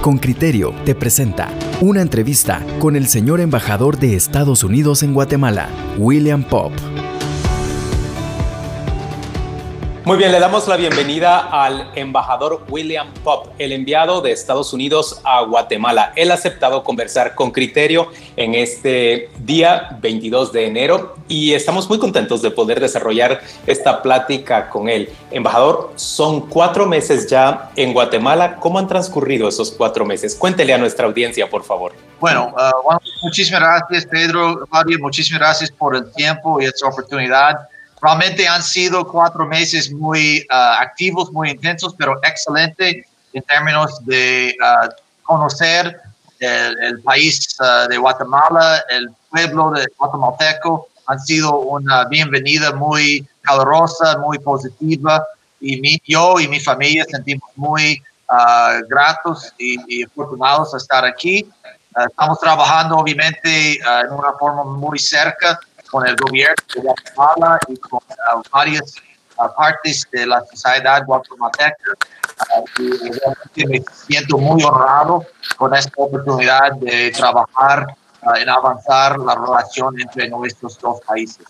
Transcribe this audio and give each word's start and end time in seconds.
Con 0.00 0.18
Criterio 0.18 0.72
te 0.84 0.94
presenta 0.94 1.48
una 1.80 2.02
entrevista 2.02 2.64
con 2.78 2.94
el 2.94 3.08
señor 3.08 3.40
embajador 3.40 3.98
de 3.98 4.14
Estados 4.14 4.62
Unidos 4.62 5.02
en 5.02 5.12
Guatemala, 5.12 5.68
William 5.98 6.44
Pop. 6.44 6.72
Muy 10.08 10.16
bien, 10.16 10.32
le 10.32 10.40
damos 10.40 10.66
la 10.66 10.78
bienvenida 10.78 11.50
al 11.52 11.90
embajador 11.94 12.64
William 12.70 13.12
Pop, 13.22 13.48
el 13.58 13.72
enviado 13.72 14.22
de 14.22 14.32
Estados 14.32 14.72
Unidos 14.72 15.20
a 15.22 15.42
Guatemala. 15.42 16.14
Él 16.16 16.30
ha 16.30 16.34
aceptado 16.34 16.82
conversar 16.82 17.34
con 17.34 17.50
criterio 17.50 18.10
en 18.34 18.54
este 18.54 19.28
día 19.40 19.98
22 20.00 20.50
de 20.50 20.66
enero 20.66 21.14
y 21.28 21.52
estamos 21.52 21.90
muy 21.90 21.98
contentos 21.98 22.40
de 22.40 22.50
poder 22.50 22.80
desarrollar 22.80 23.42
esta 23.66 24.00
plática 24.00 24.70
con 24.70 24.88
él. 24.88 25.10
Embajador, 25.30 25.92
son 25.96 26.48
cuatro 26.48 26.86
meses 26.86 27.28
ya 27.28 27.70
en 27.76 27.92
Guatemala. 27.92 28.56
¿Cómo 28.56 28.78
han 28.78 28.88
transcurrido 28.88 29.46
esos 29.46 29.70
cuatro 29.72 30.06
meses? 30.06 30.34
Cuéntele 30.34 30.72
a 30.72 30.78
nuestra 30.78 31.06
audiencia, 31.06 31.50
por 31.50 31.64
favor. 31.64 31.92
Bueno, 32.18 32.54
uh, 32.56 32.96
muchísimas 33.24 33.60
gracias, 33.60 34.06
Pedro. 34.06 34.66
Mario, 34.70 35.00
muchísimas 35.00 35.40
gracias 35.40 35.70
por 35.70 35.94
el 35.94 36.10
tiempo 36.12 36.62
y 36.62 36.64
esta 36.64 36.88
oportunidad. 36.88 37.68
Realmente 38.00 38.46
han 38.46 38.62
sido 38.62 39.06
cuatro 39.06 39.44
meses 39.46 39.90
muy 39.90 40.46
uh, 40.50 40.82
activos, 40.82 41.32
muy 41.32 41.50
intensos, 41.50 41.94
pero 41.98 42.18
excelente 42.22 43.04
en 43.32 43.42
términos 43.42 44.04
de 44.04 44.56
uh, 44.60 44.88
conocer 45.24 46.00
el, 46.38 47.02
país 47.02 47.56
uh, 47.58 47.88
de 47.88 47.98
Guatemala, 47.98 48.84
el 48.90 49.08
pueblo 49.30 49.70
de 49.72 49.86
guatemalteco. 49.98 50.88
Han 51.06 51.18
sido 51.20 51.58
una 51.58 52.04
bienvenida 52.04 52.72
muy 52.72 53.26
calurosa, 53.40 54.18
muy 54.18 54.38
positiva 54.38 55.26
y 55.60 55.80
mi, 55.80 56.00
yo 56.06 56.38
y 56.38 56.46
mi 56.46 56.60
familia 56.60 57.04
sentimos 57.10 57.50
muy 57.56 58.00
gratos 58.90 59.54
y, 59.56 59.78
y, 59.88 60.04
afortunados 60.04 60.72
de 60.72 60.78
estar 60.78 61.02
aquí. 61.02 61.50
estamos 62.10 62.38
trabajando 62.38 62.98
obviamente 62.98 63.78
en 63.78 64.12
una 64.12 64.34
forma 64.38 64.64
muy 64.64 64.98
cerca 64.98 65.58
con 65.90 66.06
el 66.06 66.16
gobierno 66.16 66.54
de 66.74 66.80
Guatemala 66.80 67.58
y 67.68 67.76
con 67.76 68.00
uh, 68.00 68.42
varias 68.52 68.94
uh, 69.36 69.54
partes 69.56 70.06
de 70.12 70.26
la 70.26 70.42
sociedad 70.50 71.04
guatemalteca. 71.06 71.94
Uh, 72.78 73.68
me 73.68 73.82
siento 74.06 74.38
muy 74.38 74.62
honrado 74.62 75.26
con 75.56 75.74
esta 75.74 75.92
oportunidad 75.96 76.72
de 76.80 77.10
trabajar 77.10 77.86
en 78.36 78.48
avanzar 78.48 79.18
la 79.18 79.34
relación 79.34 80.00
entre 80.00 80.28
nuestros 80.28 80.78
dos 80.78 81.00
países. 81.06 81.46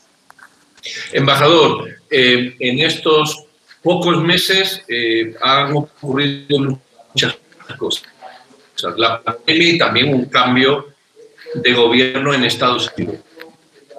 Embajador, 1.13 1.89
eh, 2.11 2.57
en 2.59 2.79
estos 2.81 3.45
pocos 3.83 4.23
meses 4.23 4.83
eh, 4.89 5.35
han 5.43 5.77
ocurrido 5.77 6.79
muchas 7.13 7.37
cosas. 7.79 8.05
La 8.97 9.21
pandemia 9.23 9.69
y 9.71 9.79
también 9.79 10.15
un 10.15 10.27
cambio 10.27 10.87
de 11.55 11.73
gobierno 11.73 12.33
en 12.33 12.45
Estados 12.45 12.93
Unidos. 12.97 13.19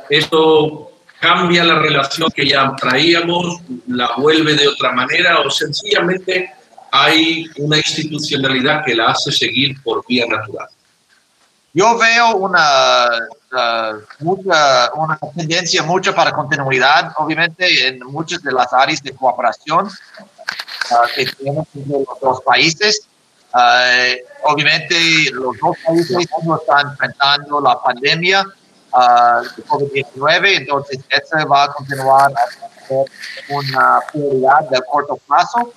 ¿Esto 0.10 0.92
cambia 1.20 1.64
la 1.64 1.80
relación 1.80 2.30
que 2.32 2.48
ya 2.48 2.74
traíamos, 2.76 3.62
la 3.88 4.12
vuelve 4.18 4.56
de 4.56 4.68
otra 4.68 4.92
manera 4.92 5.40
o 5.42 5.52
sencillamente 5.52 6.52
hay 6.92 7.46
una 7.58 7.78
institucionalidad 7.78 8.84
que 8.86 8.96
la 8.96 9.08
hace 9.12 9.32
seguir 9.32 9.82
por 9.84 10.04
vía 10.08 10.26
natural? 10.28 10.68
Yo 11.72 11.96
veo 12.00 12.36
una, 12.38 13.08
uh, 13.52 14.24
mucha, 14.24 14.92
una 14.96 15.20
tendencia 15.36 15.84
mucho 15.84 16.16
para 16.16 16.32
continuidad, 16.32 17.14
obviamente, 17.18 17.88
en 17.88 18.00
muchas 18.00 18.42
de 18.42 18.52
las 18.52 18.74
áreas 18.74 19.04
de 19.04 19.14
cooperación 19.14 19.86
uh, 19.86 21.16
que 21.16 21.28
tenemos 21.28 21.68
entre 21.76 22.00
los 22.00 22.20
dos 22.20 22.42
países. 22.42 23.08
Uh, 23.54 24.50
obviamente, 24.52 24.96
los 25.32 25.56
dos 25.60 25.78
países 25.86 26.18
están 26.18 26.90
enfrentando 26.90 27.62
la 27.62 27.80
pandemia 27.80 28.46
uh, 28.94 29.44
COVID-19, 29.68 30.58
entonces 30.58 31.00
eso 31.10 31.48
va 31.48 31.66
a 31.66 31.74
continuar 31.74 32.32
a 32.32 32.88
ser 32.88 33.06
una 33.50 34.00
prioridad 34.12 34.70
de 34.70 34.82
corto 34.92 35.18
plazo, 35.28 35.74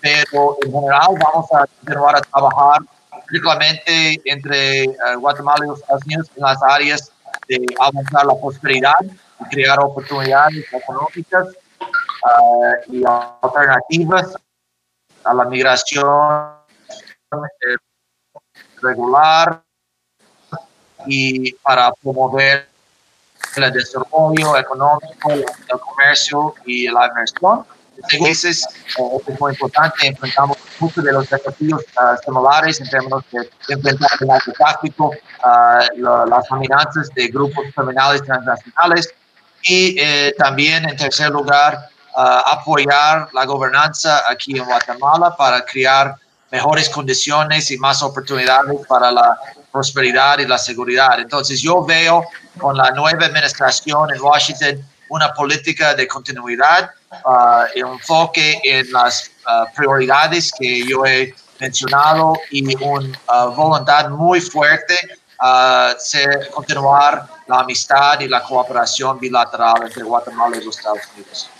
pero 0.00 0.56
en 0.62 0.72
general 0.72 1.08
vamos 1.22 1.46
a 1.52 1.66
continuar 1.66 2.16
a 2.16 2.20
trabajar 2.20 2.80
particularmente 3.10 4.20
entre 4.24 4.88
uh, 4.88 5.18
Guatemala 5.20 5.64
y 5.64 5.68
los 5.68 5.80
Estados 5.80 6.04
Unidos 6.04 6.30
en 6.36 6.42
las 6.42 6.62
áreas 6.62 7.12
de 7.48 7.64
avanzar 7.80 8.26
la 8.26 8.34
prosperidad 8.40 9.00
y 9.40 9.44
crear 9.50 9.80
oportunidades 9.80 10.64
económicas 10.72 11.48
uh, 11.80 12.92
y 12.92 13.02
alternativas 13.42 14.34
a 15.24 15.34
la 15.34 15.44
migración 15.46 16.54
eh, 17.32 17.76
regular 18.82 19.63
y 21.06 21.52
para 21.54 21.92
promover 21.92 22.68
el 23.56 23.72
desarrollo 23.72 24.56
económico, 24.56 25.30
el 25.32 25.80
comercio 25.80 26.54
y 26.64 26.88
la 26.88 27.06
inversión. 27.06 27.64
Entonces, 28.10 28.66
eh, 28.98 29.02
es 29.28 29.40
muy 29.40 29.52
importante, 29.52 30.06
enfrentamos 30.06 30.58
muchos 30.80 31.04
de 31.04 31.12
los 31.12 31.28
desafíos 31.30 31.80
uh, 31.96 32.16
similares 32.24 32.80
en 32.80 32.88
términos 32.88 33.22
de 33.30 33.48
enfrentar 33.68 34.10
el 34.20 34.26
narcotráfico, 34.26 35.10
uh, 35.10 36.26
las 36.28 36.50
amenazas 36.50 37.08
de 37.14 37.28
grupos 37.28 37.64
criminales 37.74 38.22
transnacionales 38.24 39.14
y 39.62 39.96
eh, 39.98 40.34
también, 40.36 40.88
en 40.88 40.96
tercer 40.96 41.30
lugar, 41.30 41.88
uh, 42.16 42.20
apoyar 42.52 43.28
la 43.32 43.44
gobernanza 43.46 44.22
aquí 44.28 44.58
en 44.58 44.64
Guatemala 44.64 45.34
para 45.36 45.64
crear 45.64 46.16
mejores 46.50 46.88
condiciones 46.88 47.70
y 47.70 47.78
más 47.78 48.02
oportunidades 48.02 48.86
para 48.88 49.10
la 49.10 49.38
prosperidad 49.72 50.38
y 50.38 50.46
la 50.46 50.58
seguridad. 50.58 51.18
Entonces 51.18 51.60
yo 51.60 51.84
veo 51.84 52.24
con 52.58 52.76
la 52.76 52.90
nueva 52.92 53.26
administración 53.26 54.14
en 54.14 54.20
Washington 54.20 54.84
una 55.08 55.32
política 55.32 55.94
de 55.94 56.06
continuidad 56.06 56.90
uh, 57.24 57.64
enfoque 57.74 58.60
en 58.64 58.90
las 58.92 59.30
uh, 59.46 59.66
prioridades 59.74 60.50
que 60.58 60.86
yo 60.86 61.04
he 61.04 61.34
mencionado 61.60 62.34
y 62.50 62.74
una 62.76 63.18
uh, 63.28 63.54
voluntad 63.54 64.08
muy 64.10 64.40
fuerte 64.40 64.96
de 66.12 66.48
continuar 66.50 67.26
la 67.46 67.60
amistad 67.60 68.18
y 68.20 68.28
la 68.28 68.42
cooperación 68.42 69.18
bilateral 69.20 69.82
entre 69.82 70.02
Guatemala 70.02 70.56
y 70.56 70.64
los 70.64 70.78
Estados 70.78 71.00
Unidos. 71.14 71.50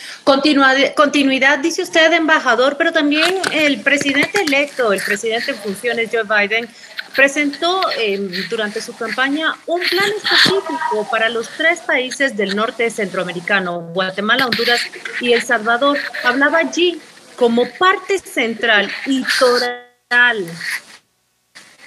continuidad, 0.95 1.59
dice 1.59 1.83
usted, 1.83 2.13
embajador, 2.13 2.77
pero 2.79 2.93
también 2.93 3.43
el 3.53 3.83
presidente 3.83 4.41
electo, 4.43 4.93
el 4.93 5.03
presidente 5.03 5.51
en 5.51 5.59
funciones, 5.59 6.09
Joe 6.11 6.23
Biden, 6.23 6.69
presentó 7.15 7.83
eh, 7.99 8.19
durante 8.49 8.81
su 8.81 8.97
campaña 8.97 9.55
un 9.67 9.81
plan 9.83 10.11
específico 10.17 11.07
para 11.11 11.29
los 11.29 11.49
tres 11.51 11.81
países 11.81 12.37
del 12.37 12.57
norte 12.57 12.89
centroamericano, 12.91 13.81
Guatemala, 13.93 14.47
Honduras 14.47 14.81
y 15.21 15.33
El 15.33 15.43
Salvador. 15.43 15.99
Hablaba 16.25 16.59
allí 16.59 17.01
como 17.37 17.69
parte 17.79 18.19
central 18.19 18.91
y 19.07 19.25
total 19.39 20.47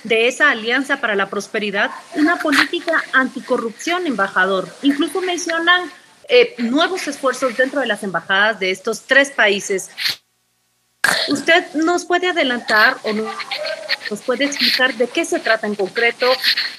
de 0.07 0.27
esa 0.27 0.51
alianza 0.51 0.97
para 0.97 1.15
la 1.15 1.29
prosperidad, 1.29 1.91
una 2.15 2.37
política 2.37 3.03
anticorrupción, 3.13 4.07
embajador. 4.07 4.67
Incluso 4.81 5.21
mencionan 5.21 5.91
eh, 6.29 6.55
nuevos 6.57 7.07
esfuerzos 7.07 7.55
dentro 7.55 7.79
de 7.79 7.87
las 7.87 8.03
embajadas 8.03 8.59
de 8.59 8.71
estos 8.71 9.01
tres 9.01 9.31
países. 9.31 9.89
¿Usted 11.29 11.73
nos 11.73 12.05
puede 12.05 12.29
adelantar 12.29 12.97
o 13.03 13.13
nos 13.13 14.21
puede 14.25 14.45
explicar 14.45 14.93
de 14.93 15.07
qué 15.07 15.23
se 15.25 15.39
trata 15.39 15.67
en 15.67 15.75
concreto 15.75 16.25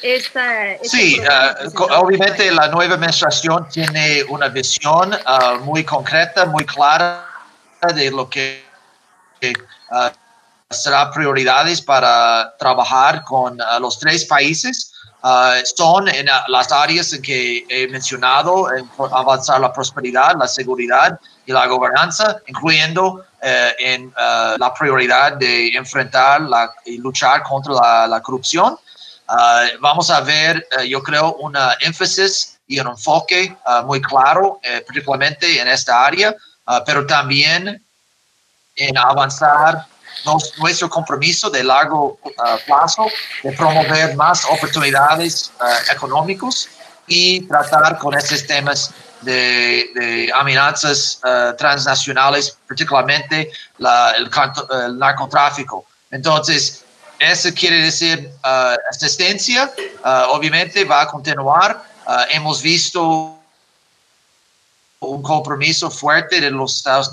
esta... 0.02 0.72
Este 0.72 0.88
sí, 0.88 1.20
uh, 1.20 1.82
obviamente 1.94 2.50
la 2.50 2.68
nueva 2.68 2.94
administración 2.94 3.68
tiene 3.70 4.24
una 4.28 4.48
visión 4.48 5.14
uh, 5.14 5.58
muy 5.64 5.84
concreta, 5.84 6.44
muy 6.44 6.64
clara 6.64 7.26
de 7.94 8.10
lo 8.10 8.28
que 8.28 8.64
uh, 9.42 10.08
será 10.70 11.10
prioridades 11.10 11.80
para 11.80 12.54
trabajar 12.58 13.24
con 13.24 13.58
los 13.80 13.98
tres 13.98 14.24
países. 14.26 14.92
son 15.74 16.08
en 16.08 16.26
las 16.48 16.70
áreas 16.70 17.12
en 17.12 17.22
que 17.22 17.64
he 17.68 17.88
mencionado, 17.88 18.72
en 18.74 18.88
avanzar 19.12 19.60
la 19.60 19.72
prosperidad, 19.72 20.36
la 20.38 20.46
seguridad 20.46 21.18
y 21.46 21.52
la 21.52 21.66
gobernanza, 21.66 22.36
incluyendo 22.46 23.24
eh, 23.40 23.72
en 23.78 24.08
eh, 24.08 24.56
la 24.58 24.74
prioridad 24.74 25.32
de 25.38 25.68
enfrentar 25.68 26.42
la, 26.42 26.70
y 26.84 26.98
luchar 26.98 27.42
contra 27.42 28.06
la, 28.06 28.20
corrupción. 28.20 28.76
Eh, 28.76 29.76
vamos 29.80 30.10
a 30.10 30.20
ver, 30.20 30.66
yo 30.86 31.02
creo, 31.02 31.34
un 31.36 31.56
énfasis 31.80 32.58
y 32.66 32.78
un 32.78 32.88
enfoque 32.88 33.56
muy 33.84 34.02
claro, 34.02 34.60
particularmente 34.86 35.58
en 35.58 35.68
esta 35.68 36.04
área, 36.04 36.34
pero 36.84 37.06
también 37.06 37.82
en 38.76 38.98
avanzar 38.98 39.86
nuestro 40.58 40.88
compromiso 40.88 41.50
de 41.50 41.64
largo 41.64 42.18
plazo 42.66 43.06
de 43.42 43.52
promover 43.52 44.16
más 44.16 44.44
oportunidades 44.44 45.50
económicas 45.90 46.68
y 47.06 47.40
tratar 47.42 47.98
con 47.98 48.14
estos 48.14 48.46
temas 48.46 48.92
de, 49.22 50.30
amenazas 50.34 51.20
uh, 51.24 51.56
transnacionales, 51.56 52.56
particularmente 52.66 53.50
el, 53.78 54.98
narcotráfico. 54.98 55.84
Entonces, 56.10 56.84
eso 57.18 57.48
quiere 57.52 57.82
decir 57.82 58.30
asistencia, 58.90 59.72
obviamente 60.28 60.84
va 60.84 61.02
a 61.02 61.08
continuar. 61.08 61.82
hemos 62.30 62.62
visto 62.62 63.36
un 65.00 65.22
compromiso 65.22 65.90
fuerte 65.90 66.40
de 66.40 66.50
los 66.50 66.76
Estados 66.76 67.10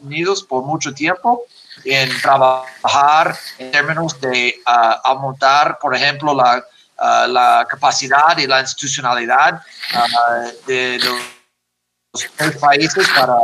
Unidos, 0.00 0.42
por 0.42 0.64
mucho 0.64 0.92
tiempo 0.92 1.44
en 1.84 2.20
trabajar 2.20 3.36
en 3.58 3.70
términos 3.70 4.20
de 4.20 4.60
aumentar, 5.04 5.78
por 5.78 5.94
ejemplo, 5.94 6.34
la 6.34 6.64
Uh, 7.00 7.28
la 7.28 7.64
capacidad 7.70 8.36
y 8.38 8.48
la 8.48 8.60
institucionalidad 8.60 9.62
uh, 9.94 10.66
de 10.66 10.98
los 10.98 12.54
países 12.60 13.08
para 13.10 13.36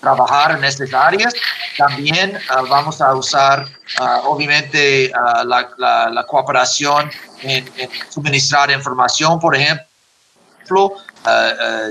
trabajar 0.00 0.56
en 0.56 0.62
estas 0.62 0.94
áreas. 0.94 1.34
También 1.76 2.36
uh, 2.36 2.68
vamos 2.68 3.00
a 3.00 3.12
usar, 3.16 3.66
obviamente, 4.22 5.10
la, 5.44 6.24
cooperación 6.28 7.10
en, 7.42 7.68
suministrar 8.10 8.70
información, 8.70 9.40
por 9.40 9.56
ejemplo, 9.56 10.94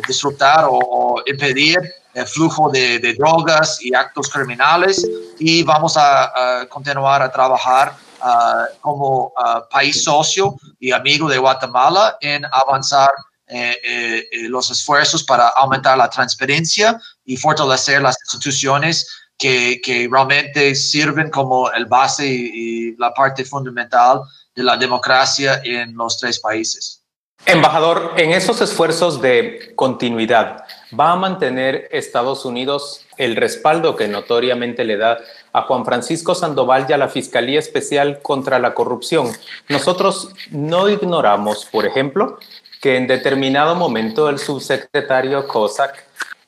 disfrutar 0.07 0.67
o, 0.69 1.21
impedir 1.25 1.79
el 2.13 2.27
flujo 2.27 2.69
de, 2.69 2.99
drogas 3.17 3.79
y 3.81 3.93
actos 3.93 4.29
criminales 4.29 5.07
y 5.39 5.63
vamos 5.63 5.95
a 5.97 6.65
continuar 6.69 7.21
a 7.21 7.31
trabajar 7.31 7.93
Ah, 8.21 8.67
como 8.81 9.31
ah, 9.37 9.65
país 9.71 10.03
socio 10.03 10.55
y 10.79 10.91
amigo 10.91 11.29
de 11.29 11.37
Guatemala 11.37 12.17
en 12.19 12.43
avanzar 12.51 13.11
eh, 13.47 13.77
eh, 13.81 14.27
eh, 14.31 14.49
los 14.49 14.69
esfuerzos 14.69 15.23
para 15.23 15.47
aumentar 15.47 15.97
la 15.97 16.09
transparencia 16.09 16.99
y 17.23 17.37
fortalecer 17.37 18.01
las 18.01 18.17
instituciones 18.21 19.07
que, 19.37 19.79
que 19.81 20.09
realmente 20.11 20.75
sirven 20.75 21.29
como 21.29 21.71
el 21.71 21.85
base 21.85 22.27
y, 22.27 22.95
la 22.97 23.13
parte 23.13 23.45
fundamental 23.45 24.21
de 24.53 24.63
la 24.63 24.75
democracia 24.75 25.61
en 25.63 25.95
los 25.95 26.17
tres 26.17 26.39
países. 26.39 27.01
Embajador, 27.45 28.15
en 28.17 28.31
esos 28.31 28.59
esfuerzos 28.59 29.21
de 29.21 29.71
continuidad, 29.75 30.65
¿va 30.97 31.11
a 31.11 31.15
mantener 31.15 31.87
Estados 31.91 32.45
Unidos 32.45 33.05
el 33.17 33.35
respaldo 33.35 33.95
que 33.95 34.07
notoriamente 34.07 34.83
le 34.83 34.97
da 34.97 35.19
a 35.53 35.63
Juan 35.63 35.85
Francisco 35.85 36.35
Sandoval 36.35 36.85
y 36.89 36.93
a 36.93 36.97
la 36.97 37.09
Fiscalía 37.09 37.59
Especial 37.59 38.21
contra 38.21 38.59
la 38.59 38.73
Corrupción. 38.73 39.31
Nosotros 39.67 40.29
no 40.51 40.89
ignoramos, 40.89 41.65
por 41.65 41.85
ejemplo, 41.85 42.37
que 42.81 42.97
en 42.97 43.07
determinado 43.07 43.75
momento 43.75 44.29
el 44.29 44.39
subsecretario 44.39 45.47
Cossack 45.47 46.05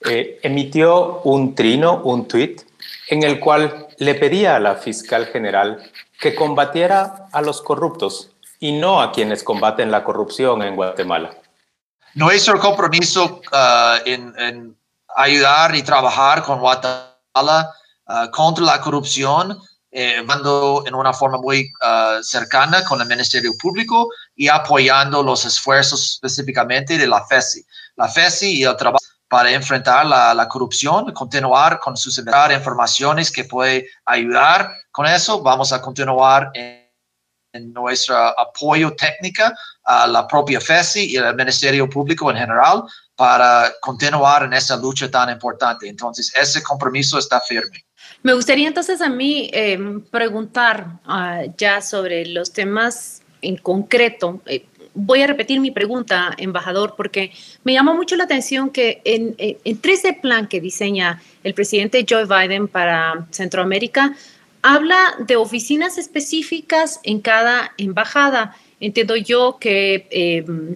eh, 0.10 0.40
emitió 0.44 1.22
un 1.24 1.56
trino, 1.56 2.02
un 2.04 2.28
tuit, 2.28 2.62
en 3.10 3.24
el 3.24 3.40
cual 3.40 3.88
le 3.98 4.16
pedía 4.16 4.56
a 4.56 4.60
la 4.60 4.76
fiscal 4.76 5.26
general 5.26 5.84
que 6.20 6.34
combatiera 6.34 7.28
a 7.32 7.42
los 7.42 7.62
corruptos 7.62 8.32
y 8.60 8.72
no 8.72 9.02
a 9.02 9.12
quienes 9.12 9.44
combaten 9.44 9.92
la 9.92 10.04
corrupción 10.04 10.62
en 10.62 10.76
Guatemala. 10.76 11.32
Nuestro 12.16 12.60
compromiso 12.60 13.42
uh, 13.52 14.02
en, 14.06 14.34
en 14.38 14.78
ayudar 15.16 15.76
y 15.76 15.84
trabajar 15.84 16.44
con 16.44 16.60
Guatemala 16.60 17.72
Uh, 18.12 18.30
contra 18.30 18.66
la 18.66 18.82
corrupción, 18.82 19.58
eh, 19.90 20.16
en 20.18 20.96
una 20.96 21.14
forma 21.14 21.38
muy 21.38 21.72
uh, 21.82 22.22
cercana 22.22 22.84
con 22.84 23.00
el 23.00 23.08
Ministerio 23.08 23.54
Público 23.58 24.10
y 24.36 24.50
apoyando 24.50 25.24
los 25.24 25.46
esfuerzos 25.46 26.14
específicamente 26.16 26.98
de 26.98 27.08
la 27.08 27.26
FESI. 27.26 27.66
La 27.96 28.10
FESI 28.10 28.60
y 28.60 28.64
el 28.64 28.76
trabajo 28.76 29.06
para 29.30 29.50
enfrentar 29.52 30.08
la, 30.08 30.34
la 30.34 30.50
corrupción, 30.50 31.14
continuar 31.14 31.80
con 31.80 31.96
sus 31.96 32.18
informaciones 32.18 33.32
que 33.32 33.46
puede 33.46 33.88
ayudar 34.06 34.70
con 34.92 35.06
eso. 35.06 35.42
Vamos 35.42 35.72
a 35.72 35.82
continuar 35.82 36.52
en, 36.54 36.81
en 37.54 37.74
nuestro 37.74 38.16
apoyo 38.40 38.94
técnico 38.96 39.44
a 39.84 40.08
la 40.08 40.28
propia 40.28 40.62
FESI 40.62 41.12
y 41.12 41.18
al 41.18 41.36
Ministerio 41.36 41.90
Público 41.90 42.32
en 42.32 42.38
general 42.38 42.84
para 43.16 43.72
continuar 43.82 44.44
en 44.44 44.54
esa 44.54 44.78
lucha 44.78 45.10
tan 45.10 45.30
importante. 45.30 45.88
Entonces, 45.88 46.34
ese 46.36 46.64
compromiso 46.64 47.20
está 47.20 47.40
firme. 47.42 47.84
Me 48.24 48.34
gustaría 48.34 48.68
entonces 48.68 49.02
a 49.02 49.10
mí 49.10 49.50
em, 49.54 50.02
preguntar 50.02 51.00
ah, 51.06 51.44
ya 51.58 51.82
sobre 51.82 52.26
los 52.26 52.52
temas 52.52 53.22
en 53.42 53.58
concreto. 53.58 54.42
Eh, 54.46 54.66
voy 54.94 55.22
a 55.22 55.28
repetir 55.28 55.60
mi 55.60 55.72
pregunta, 55.72 56.34
embajador, 56.38 56.96
porque 56.96 57.32
me 57.64 57.74
llamó 57.74 57.96
mucho 57.96 58.16
la 58.16 58.26
atención 58.26 58.70
que 58.70 59.02
en, 59.06 59.36
en, 59.38 59.80
ese 59.84 60.14
plan 60.14 60.48
que 60.48 60.62
diseña 60.62 61.22
el 61.44 61.54
presidente 61.54 62.06
Joe 62.08 62.26
Biden 62.26 62.68
para 62.68 63.28
Centroamérica, 63.32 64.16
habla 64.62 65.16
de 65.20 65.36
oficinas 65.36 65.98
específicas 65.98 67.00
en 67.04 67.20
cada 67.22 67.74
embajada. 67.78 68.56
Entiendo 68.80 69.16
yo 69.16 69.58
que 69.60 70.08
em, 70.12 70.76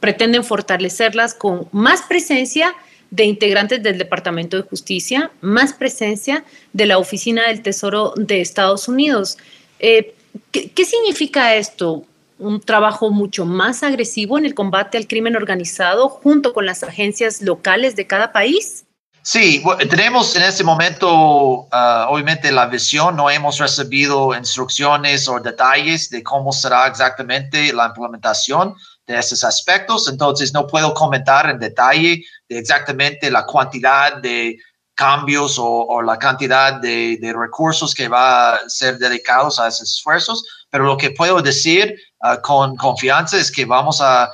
pretenden 0.00 0.44
fortalecerlas 0.44 1.34
con 1.34 1.68
más 1.72 2.02
presencia 2.02 2.74
de 3.10 3.24
integrantes 3.24 3.82
del 3.82 3.98
Departamento 3.98 4.56
de 4.56 4.62
Justicia, 4.64 5.30
más 5.40 5.72
presencia 5.72 6.44
de 6.72 6.86
la 6.86 6.98
Oficina 6.98 7.48
del 7.48 7.62
Tesoro 7.62 8.12
de 8.16 8.40
Estados 8.40 8.88
Unidos. 8.88 9.38
Eh, 9.78 10.14
¿qué, 10.50 10.84
significa 10.84 11.54
esto? 11.54 12.04
un 12.38 12.60
trabajo 12.60 13.10
mucho 13.10 13.44
más 13.44 13.82
agresivo 13.82 14.38
en 14.38 14.44
el 14.44 14.54
combate 14.54 14.96
al 14.96 15.08
crimen 15.08 15.34
organizado 15.34 16.08
junto 16.08 16.52
con 16.52 16.66
las 16.66 16.84
agencias 16.84 17.42
locales 17.42 17.96
de 17.96 18.06
cada 18.06 18.32
país? 18.32 18.84
Sí, 19.30 19.62
tenemos 19.90 20.34
en 20.36 20.42
este 20.42 20.64
momento, 20.64 21.68
ah, 21.70 22.06
obviamente, 22.08 22.50
la 22.50 22.64
visión, 22.64 23.14
no 23.14 23.28
hemos 23.28 23.58
recibido 23.58 24.34
instrucciones 24.34 25.28
o 25.28 25.38
detalles 25.38 26.08
de 26.08 26.22
cómo 26.22 26.50
será 26.50 26.86
exactamente 26.86 27.70
la 27.74 27.88
implementación, 27.88 28.74
de 29.06 29.18
esos 29.18 29.44
aspectos, 29.44 30.08
entonces 30.08 30.54
no 30.54 30.66
puedo 30.66 30.94
comentar 30.94 31.50
en 31.50 31.58
detalle 31.58 32.24
de 32.48 32.58
exactamente 32.58 33.30
la 33.30 33.44
cantidad 33.44 34.16
de 34.16 34.56
cambios 34.94 35.56
o, 35.58 36.00
la 36.00 36.18
cantidad 36.18 36.80
de, 36.80 37.18
recursos 37.36 37.94
que 37.94 38.08
va 38.08 38.54
a 38.54 38.58
ser 38.66 38.96
dedicados 38.96 39.60
a 39.60 39.68
esos 39.68 39.90
esfuerzos, 39.94 40.42
pero 40.70 40.84
lo 40.84 40.96
que 40.96 41.10
puedo 41.10 41.42
decir 41.42 41.94
ah, 42.22 42.40
con 42.40 42.76
confianza 42.76 43.36
es 43.36 43.52
que 43.52 43.66
vamos 43.66 44.00
a, 44.00 44.30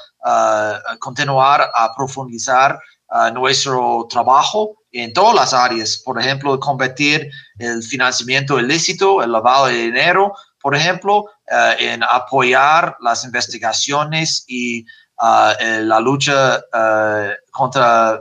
continuar 1.01 1.71
a 1.75 1.95
profundizar 1.95 2.79
ah, 3.09 3.31
nuestro 3.31 4.07
trabajo 4.09 4.77
en 4.93 5.13
todas 5.13 5.35
las 5.35 5.53
áreas, 5.53 6.01
por 6.05 6.21
ejemplo, 6.21 6.59
combatir 6.61 7.29
el 7.59 7.83
financiamiento 7.83 8.59
ilícito, 8.59 9.23
el 9.23 9.33
lavado 9.33 9.67
de 9.67 9.75
dinero, 9.75 10.35
por 10.65 10.75
ejemplo, 10.75 11.27
eh, 11.47 11.93
en 11.93 12.03
apoyar 12.03 12.97
las 13.01 13.25
investigaciones 13.25 14.45
y 14.47 14.79
eh, 14.79 15.81
la 15.83 16.01
lucha 16.01 16.57
eh, 16.57 17.37
contra 17.51 18.21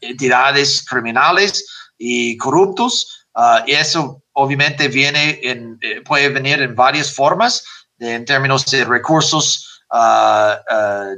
entidades 0.00 0.84
criminales 0.88 1.66
y 1.98 2.36
corruptos. 2.36 3.26
y 3.66 3.72
eso 3.72 4.22
obviamente 4.32 4.88
viene 4.88 5.40
en, 5.42 5.78
puede 6.04 6.28
venir 6.28 6.60
en 6.60 6.74
varias 6.74 7.12
formas, 7.12 7.64
en 7.98 8.24
términos 8.24 8.66
de 8.66 8.84
recursos 8.84 9.75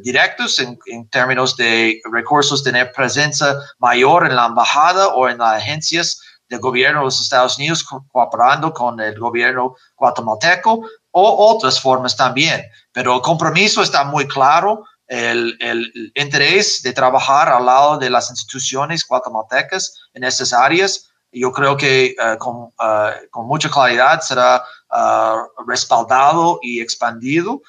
directos, 0.02 0.58
en, 0.58 0.78
en, 0.87 1.08
términos 1.08 1.56
de 1.56 2.00
recursos, 2.12 2.62
tener 2.62 2.92
presencia 2.92 3.54
mayor 3.78 4.26
en 4.26 4.37
la 4.37 4.46
embajada 4.46 5.08
o 5.08 5.28
en 5.28 5.38
las 5.38 5.62
agencias 5.62 6.20
del 6.48 6.60
gobierno 6.60 7.00
de 7.00 7.04
los 7.06 7.20
Estados 7.20 7.58
Unidos 7.58 7.84
cooperando 7.84 8.72
con 8.72 9.00
el 9.00 9.18
gobierno 9.18 9.76
guatemalteco 9.96 10.80
o 11.10 11.54
otras 11.54 11.80
formas 11.80 12.16
también. 12.16 12.62
Pero 12.92 13.16
el 13.16 13.20
compromiso 13.20 13.82
está 13.82 14.04
muy 14.04 14.26
claro, 14.26 14.84
el, 15.08 15.56
el 15.60 16.12
interés 16.14 16.82
de 16.82 16.92
trabajar 16.92 17.48
al 17.48 17.64
lado 17.64 17.98
de 17.98 18.10
las 18.10 18.30
instituciones 18.30 19.06
guatemaltecas 19.06 19.94
en 20.14 20.25
esas 20.25 20.52
áreas. 20.52 21.10
Yo 21.32 21.52
creo 21.52 21.76
que 21.76 22.14
uh, 22.18 22.38
con, 22.38 22.56
uh, 22.78 23.28
con, 23.30 23.46
mucha 23.46 23.70
claridad 23.70 24.20
será 24.20 24.62
uh, 24.90 25.62
respaldado 25.66 26.58
y 26.62 26.80
expandido, 26.80 27.62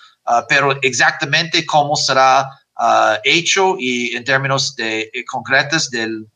pero 0.48 0.78
exactamente 0.82 1.66
cómo 1.66 1.96
será 1.96 2.48
hecho 3.24 3.76
y 3.78 4.16
en 4.16 4.24
términos 4.24 4.76
de, 4.76 5.12
concretos 5.28 5.90
del, 5.90 6.28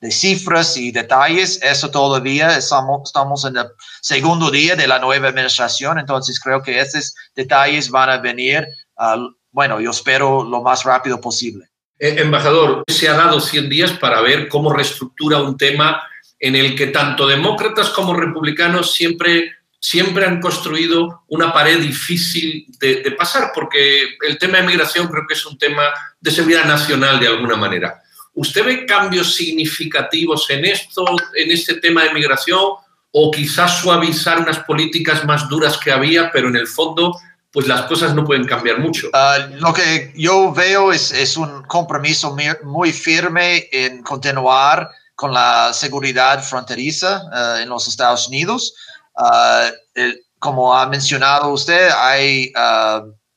de 0.00 0.10
cifras 0.10 0.76
y 0.76 0.90
detalles. 0.90 1.60
Eso 1.62 1.90
todavía 1.90 2.56
estamos, 2.56 3.02
estamos 3.04 3.44
en 3.44 3.56
el 3.58 3.66
segundo 4.00 4.50
día 4.50 4.76
de 4.76 4.88
la 4.88 4.98
nueva 4.98 5.28
administración, 5.28 5.98
entonces 5.98 6.40
creo 6.40 6.62
que 6.62 6.80
esos 6.80 7.14
detalles 7.34 7.90
van 7.90 8.10
a 8.10 8.18
venir, 8.18 8.66
bueno, 9.52 9.80
yo 9.80 9.90
espero 9.90 10.42
lo 10.42 10.62
más 10.62 10.84
rápido 10.84 11.20
posible. 11.20 11.70
Eh, 11.98 12.16
embajador, 12.18 12.82
se 12.88 13.08
ha 13.08 13.14
dado 13.14 13.40
100 13.40 13.68
días 13.68 13.92
para 13.92 14.22
ver 14.22 14.48
cómo 14.48 14.72
reestructura 14.72 15.42
un 15.42 15.56
tema 15.56 16.02
en 16.38 16.56
el 16.56 16.74
que 16.74 16.86
tanto 16.86 17.26
demócratas 17.26 17.90
como 17.90 18.14
republicanos 18.14 18.94
siempre, 18.94 19.52
siempre 19.80 20.26
han 20.26 20.40
construido 20.40 21.24
una 21.28 21.52
pared 21.52 21.80
difícil 21.80 22.66
de, 22.78 23.10
pasar, 23.18 23.50
porque 23.54 24.16
el 24.28 24.38
tema 24.38 24.58
de 24.58 24.66
migración 24.66 25.08
creo 25.08 25.26
que 25.26 25.34
es 25.34 25.46
un 25.46 25.58
tema 25.58 25.84
de 26.20 26.30
seguridad 26.30 26.66
nacional 26.66 27.18
de 27.18 27.28
alguna 27.28 27.56
manera. 27.56 28.02
¿Usted 28.34 28.64
ve 28.64 28.86
cambios 28.86 29.34
significativos 29.34 30.48
en 30.50 30.66
esto, 30.66 31.04
en 31.34 31.50
este 31.50 31.74
tema 31.80 32.04
de 32.04 32.12
migración, 32.12 32.60
o 33.12 33.30
quizás 33.30 33.80
suavizar 33.80 34.38
unas 34.40 34.60
políticas 34.60 35.24
más 35.24 35.48
duras 35.48 35.76
que 35.78 35.90
había, 35.90 36.30
pero 36.30 36.48
en 36.48 36.56
el 36.56 36.66
fondo 36.66 37.18
pues 37.52 37.66
las 37.66 37.82
cosas 37.82 38.14
no 38.14 38.24
pueden 38.24 38.46
cambiar 38.46 38.78
mucho. 38.78 39.08
Uh, 39.08 39.56
lo 39.56 39.72
que 39.72 40.12
yo 40.14 40.52
veo 40.52 40.92
es, 40.92 41.36
un 41.36 41.64
compromiso 41.64 42.36
muy 42.62 42.92
firme 42.92 43.68
en 43.72 44.02
continuar 44.02 44.88
con 45.16 45.34
la 45.34 45.72
seguridad 45.72 46.42
fronteriza 46.44 47.22
uh, 47.24 47.56
en 47.60 47.68
los 47.68 47.88
Estados 47.88 48.28
Unidos. 48.28 48.74
Uh, 49.16 49.70
el, 49.94 50.24
como 50.38 50.74
ha 50.74 50.86
mencionado 50.86 51.50
usted, 51.50 51.90
hay 51.96 52.50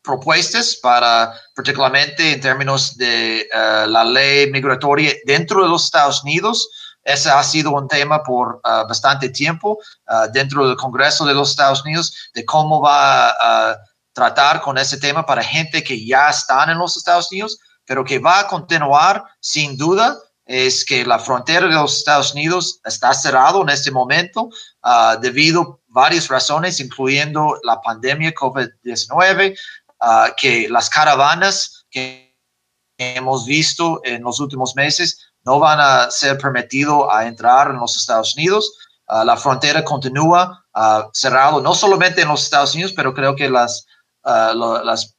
propuestas 0.01 0.77
para, 0.81 1.33
particularmente 1.55 2.33
en 2.33 2.39
términos 2.39 2.95
de 2.95 3.47
la 3.51 4.05
ley 4.05 4.49
migratoria 4.49 5.13
dentro 5.25 5.63
de 5.63 5.69
los 5.69 5.85
Estados 5.85 6.23
Unidos, 6.23 6.69
ese 7.03 7.29
ha 7.29 7.43
sido 7.43 7.71
un 7.71 7.87
tema 7.87 8.23
por 8.23 8.61
uh, 8.63 8.87
bastante 8.87 9.29
tiempo 9.29 9.77
uh, 10.07 10.31
dentro 10.31 10.67
del 10.67 10.77
Congreso 10.77 11.25
de 11.25 11.33
los 11.33 11.49
Estados 11.49 11.83
Unidos, 11.83 12.15
de 12.33 12.45
cómo 12.45 12.81
va 12.81 13.29
a 13.29 13.77
tratar 14.13 14.61
con 14.61 14.77
ese 14.77 14.97
tema 14.97 15.25
para 15.25 15.43
gente 15.43 15.83
que 15.83 16.05
ya 16.05 16.29
están 16.29 16.69
en 16.69 16.77
los 16.77 16.95
Estados 16.95 17.31
Unidos, 17.31 17.59
pero 17.85 18.05
que 18.05 18.19
va 18.19 18.39
a 18.39 18.47
continuar 18.47 19.23
sin 19.41 19.75
duda 19.75 20.17
es 20.45 20.83
que 20.85 21.05
la 21.05 21.19
frontera 21.19 21.67
de 21.67 21.73
los 21.73 21.97
Estados 21.97 22.33
Unidos 22.33 22.79
está 22.83 23.13
cerrado 23.13 23.61
en 23.61 23.69
este 23.69 23.91
momento 23.91 24.49
uh, 24.83 25.19
debido 25.21 25.61
a 25.61 25.77
varias 25.87 26.27
razones, 26.27 26.79
incluyendo 26.79 27.57
la 27.63 27.79
pandemia 27.81 28.33
COVID-19, 28.33 29.57
que 30.35 30.67
las 30.67 30.89
caravanas 30.89 31.85
que 31.89 32.35
hemos 32.97 33.45
visto 33.45 34.01
en 34.03 34.23
los 34.23 34.39
últimos 34.39 34.75
meses 34.75 35.33
no 35.45 35.59
van 35.59 35.79
a 35.79 36.11
ser 36.11 36.37
permitidos 36.37 37.07
a 37.11 37.25
entrar 37.25 37.69
en 37.69 37.77
los 37.77 37.95
Estados 37.95 38.35
Unidos. 38.35 38.71
Uh, 39.07 39.23
la 39.23 39.35
frontera 39.35 39.83
continúa 39.83 40.65
uh, 40.75 41.09
cerrado, 41.11 41.61
no 41.61 41.75
solamente 41.75 42.21
en 42.21 42.29
los 42.29 42.43
Estados 42.43 42.73
Unidos, 42.73 42.93
pero 42.95 43.13
creo 43.13 43.35
que 43.35 43.49
las, 43.49 43.85
uh, 44.23 44.53
las, 44.55 45.17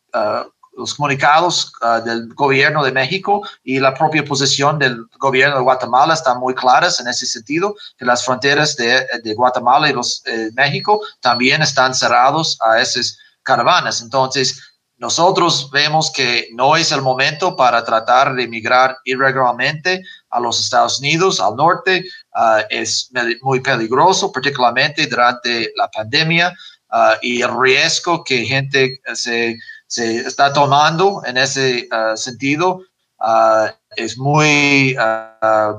los 0.77 0.95
comunicados 0.95 1.73
del 2.05 2.29
gobierno 2.35 2.85
de 2.85 2.93
México 2.93 3.47
y 3.63 3.79
la 3.79 3.95
propia 3.95 4.25
posición 4.25 4.79
del 4.79 5.07
gobierno 5.19 5.57
de 5.57 5.63
Guatemala 5.63 6.15
están 6.15 6.41
muy 6.41 6.55
claras 6.55 7.01
en 7.01 7.09
ese 7.09 7.27
sentido, 7.27 7.75
que 7.97 8.05
las 8.05 8.25
fronteras 8.25 8.77
de, 8.77 9.07
de 9.23 9.35
Guatemala 9.35 9.89
y 9.89 9.93
los, 9.93 10.23
eh, 10.27 10.51
México 10.55 11.01
también 11.21 11.63
están 11.63 11.95
cerrados 11.95 12.59
a 12.61 12.81
esas 12.81 13.19
caravanas. 13.43 14.01
Entonces, 14.01 14.61
nosotros 14.97 15.71
vemos 15.71 16.11
que 16.11 16.49
no 16.55 16.77
es 16.77 16.93
el 16.93 17.03
momento 17.03 17.57
para 17.57 17.85
tratar 17.85 18.35
de 18.35 18.45
emigrar 18.45 18.97
irregularmente 19.05 20.03
a 20.31 20.41
los 20.41 20.61
Estados 20.61 21.01
Unidos, 21.01 21.41
al 21.41 21.57
norte. 21.57 22.05
Uh, 22.35 22.63
es 22.71 23.11
muy 23.43 23.61
peligroso, 23.61 24.31
particularmente 24.31 25.07
durante 25.07 25.73
la 25.77 25.89
pandemia 25.89 26.55
uh, 26.91 27.17
y 27.23 27.43
el 27.43 27.51
riesgo 27.61 28.23
que 28.23 28.45
gente 28.45 29.01
se, 29.15 29.59
se 29.95 30.17
está 30.27 30.53
tomando 30.53 31.23
en 31.25 31.37
ese 31.37 31.89
uh, 31.93 32.17
sentido 32.17 32.81
es 33.97 34.19
muy 34.19 34.97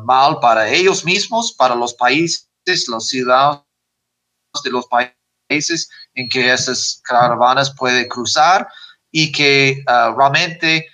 mal 0.05 0.39
para 0.39 0.67
ellos 0.69 1.03
mismos, 1.03 1.51
para 1.51 1.75
los 1.75 1.93
países, 1.93 2.47
los 2.87 3.09
ciudadanos 3.09 3.61
de 4.63 4.71
los 4.71 4.87
países 4.87 5.89
en 6.15 6.29
que 6.29 6.51
esas 6.51 7.01
caravanas 7.03 7.75
pueden 7.75 8.07
cruzar 8.07 8.67
y 9.11 9.31
que 9.31 9.83
realmente 10.17 10.87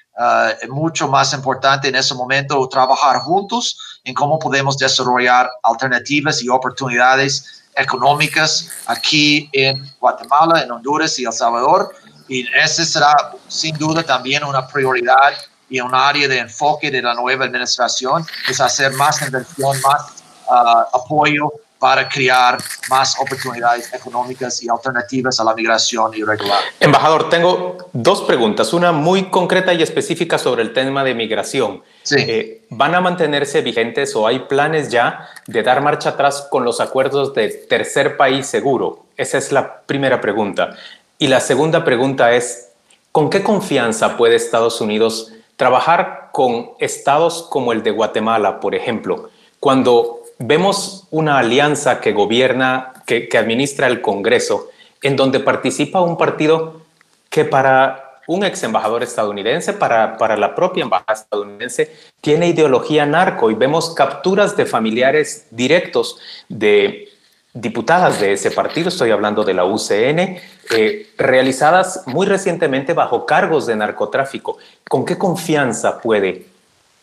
es 0.62 0.70
mucho 0.70 1.08
más 1.08 1.32
importante 1.32 1.88
en 1.88 1.96
ese 1.96 2.16
momento 2.16 2.68
trabajar 2.68 3.20
juntos 3.20 4.02
en 4.04 4.14
cómo 4.14 4.38
podemos 4.38 4.78
desarrollar 4.78 5.50
alternativas 5.64 6.44
y 6.44 6.50
oportunidades 6.50 7.64
económicas 7.78 8.70
aquí 8.88 9.50
en 9.54 9.90
Guatemala, 10.02 10.64
en 10.64 10.72
Honduras 10.72 11.18
y 11.20 11.24
El 11.24 11.32
Salvador. 11.32 11.94
Y 12.32 12.48
ese 12.56 12.86
será 12.86 13.14
sin 13.50 13.78
duda 13.78 14.04
también 14.04 14.46
una 14.46 14.66
prioridad 14.66 15.34
y 15.70 15.82
un 15.82 15.94
área 15.94 16.30
de 16.30 16.38
enfoque 16.38 16.90
de 16.90 17.02
la 17.02 17.14
nueva 17.14 17.44
administración, 17.44 18.26
es 18.50 18.62
hacer 18.62 18.94
más 18.94 19.22
inversión, 19.22 19.76
más 19.82 20.24
uh, 20.48 20.98
apoyo 20.98 21.52
para 21.78 22.08
crear 22.08 22.58
más 22.90 23.20
oportunidades 23.20 23.94
económicas 23.94 24.64
y 24.64 24.70
alternativas 24.70 25.42
a 25.42 25.44
la 25.44 25.54
migración 25.54 26.14
irregular. 26.14 26.62
Embajador, 26.80 27.30
tengo 27.30 27.90
dos 27.92 28.22
preguntas, 28.22 28.72
una 28.72 28.94
muy 28.94 29.30
concreta 29.30 29.74
y 29.74 29.82
específica 29.82 30.38
sobre 30.38 30.62
el 30.62 30.72
tema 30.72 31.04
de 31.04 31.16
migración. 31.16 31.82
Sí. 32.04 32.16
Eh, 32.20 32.62
¿Van 32.70 32.96
a 32.96 33.02
mantenerse 33.02 33.62
vigentes 33.62 34.16
o 34.16 34.26
hay 34.26 34.40
planes 34.40 34.90
ya 34.90 35.28
de 35.48 35.64
dar 35.64 35.82
marcha 35.82 36.10
atrás 36.10 36.48
con 36.50 36.64
los 36.64 36.80
acuerdos 36.80 37.34
de 37.34 37.50
tercer 37.50 38.16
país 38.16 38.48
seguro? 38.48 39.08
Esa 39.18 39.38
es 39.38 39.52
la 39.52 39.82
primera 39.82 40.22
pregunta. 40.22 40.78
Y 41.22 41.28
la 41.28 41.40
segunda 41.40 41.84
pregunta 41.84 42.34
es, 42.34 42.72
¿con 43.12 43.30
qué 43.30 43.44
confianza 43.44 44.18
puede 44.18 44.36
Estados 44.36 44.82
Unidos 44.82 45.32
trabajar 45.56 46.30
con 46.32 46.72
estados 46.80 47.44
como 47.44 47.74
el 47.74 47.84
de 47.84 47.92
Guatemala, 47.92 48.60
por 48.60 48.74
ejemplo, 48.74 49.30
cuando 49.60 50.24
vemos 50.40 51.06
una 51.12 51.38
alianza 51.38 52.02
que 52.02 52.14
gobierna, 52.14 53.04
que, 53.06 53.30
administra 53.38 53.86
el 53.86 54.02
Congreso, 54.02 54.70
en 55.04 55.16
donde 55.16 55.40
participa 55.40 56.02
un 56.02 56.18
partido 56.18 56.82
que 57.30 57.46
para 57.46 58.20
un 58.26 58.44
ex 58.44 58.64
embajador 58.64 59.04
estadounidense, 59.04 59.74
para, 59.74 60.18
para 60.18 60.36
la 60.36 60.56
propia 60.56 60.82
embajada 60.82 61.14
estadounidense, 61.22 61.96
tiene 62.20 62.48
ideología 62.48 63.06
narco 63.06 63.52
y 63.52 63.54
vemos 63.54 63.94
capturas 63.94 64.58
de 64.58 64.66
familiares 64.66 65.46
directos 65.52 66.18
de 66.50 67.11
diputadas 67.54 68.20
de 68.20 68.34
ese 68.34 68.52
partido, 68.52 68.90
estoy 68.90 69.12
hablando 69.12 69.44
de 69.44 69.54
la 69.54 69.66
UCN, 69.66 70.40
eh, 70.72 71.10
realizadas 71.18 72.04
muy 72.06 72.26
recientemente 72.26 72.94
bajo 72.94 73.26
cargos 73.26 73.66
de 73.66 73.76
narcotráfico. 73.76 74.58
¿Con 74.90 75.06
qué 75.06 75.18
confianza 75.18 76.00
puede 76.00 76.46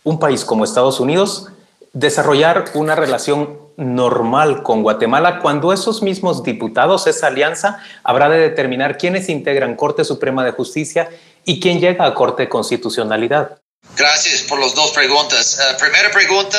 un 0.04 0.18
país 0.18 0.44
como 0.44 0.64
Estados 0.64 1.00
Unidos 1.00 1.48
desarrollar 1.92 2.66
una 2.74 2.94
relación 2.94 3.58
normal 3.76 4.62
con 4.62 4.82
Guatemala 4.82 5.38
cuando 5.40 5.72
esos 5.72 6.02
mismos 6.02 6.42
diputados, 6.42 7.06
esa 7.06 7.28
alianza, 7.28 7.82
habrá 8.02 8.28
de 8.28 8.38
determinar 8.38 8.98
quiénes 8.98 9.28
integran 9.28 9.76
Corte 9.76 10.04
Suprema 10.04 10.44
de 10.44 10.52
Justicia 10.52 11.10
y 11.44 11.60
quién 11.60 11.80
llega 11.80 12.04
a 12.04 12.14
Corte 12.14 12.44
de 12.44 12.48
Constitucionalidad. 12.48 13.58
Gracias 13.96 14.42
por 14.42 14.58
las 14.58 14.74
dos 14.74 14.90
preguntas. 14.90 15.58
Uh, 15.58 15.78
primera 15.78 16.10
pregunta, 16.10 16.58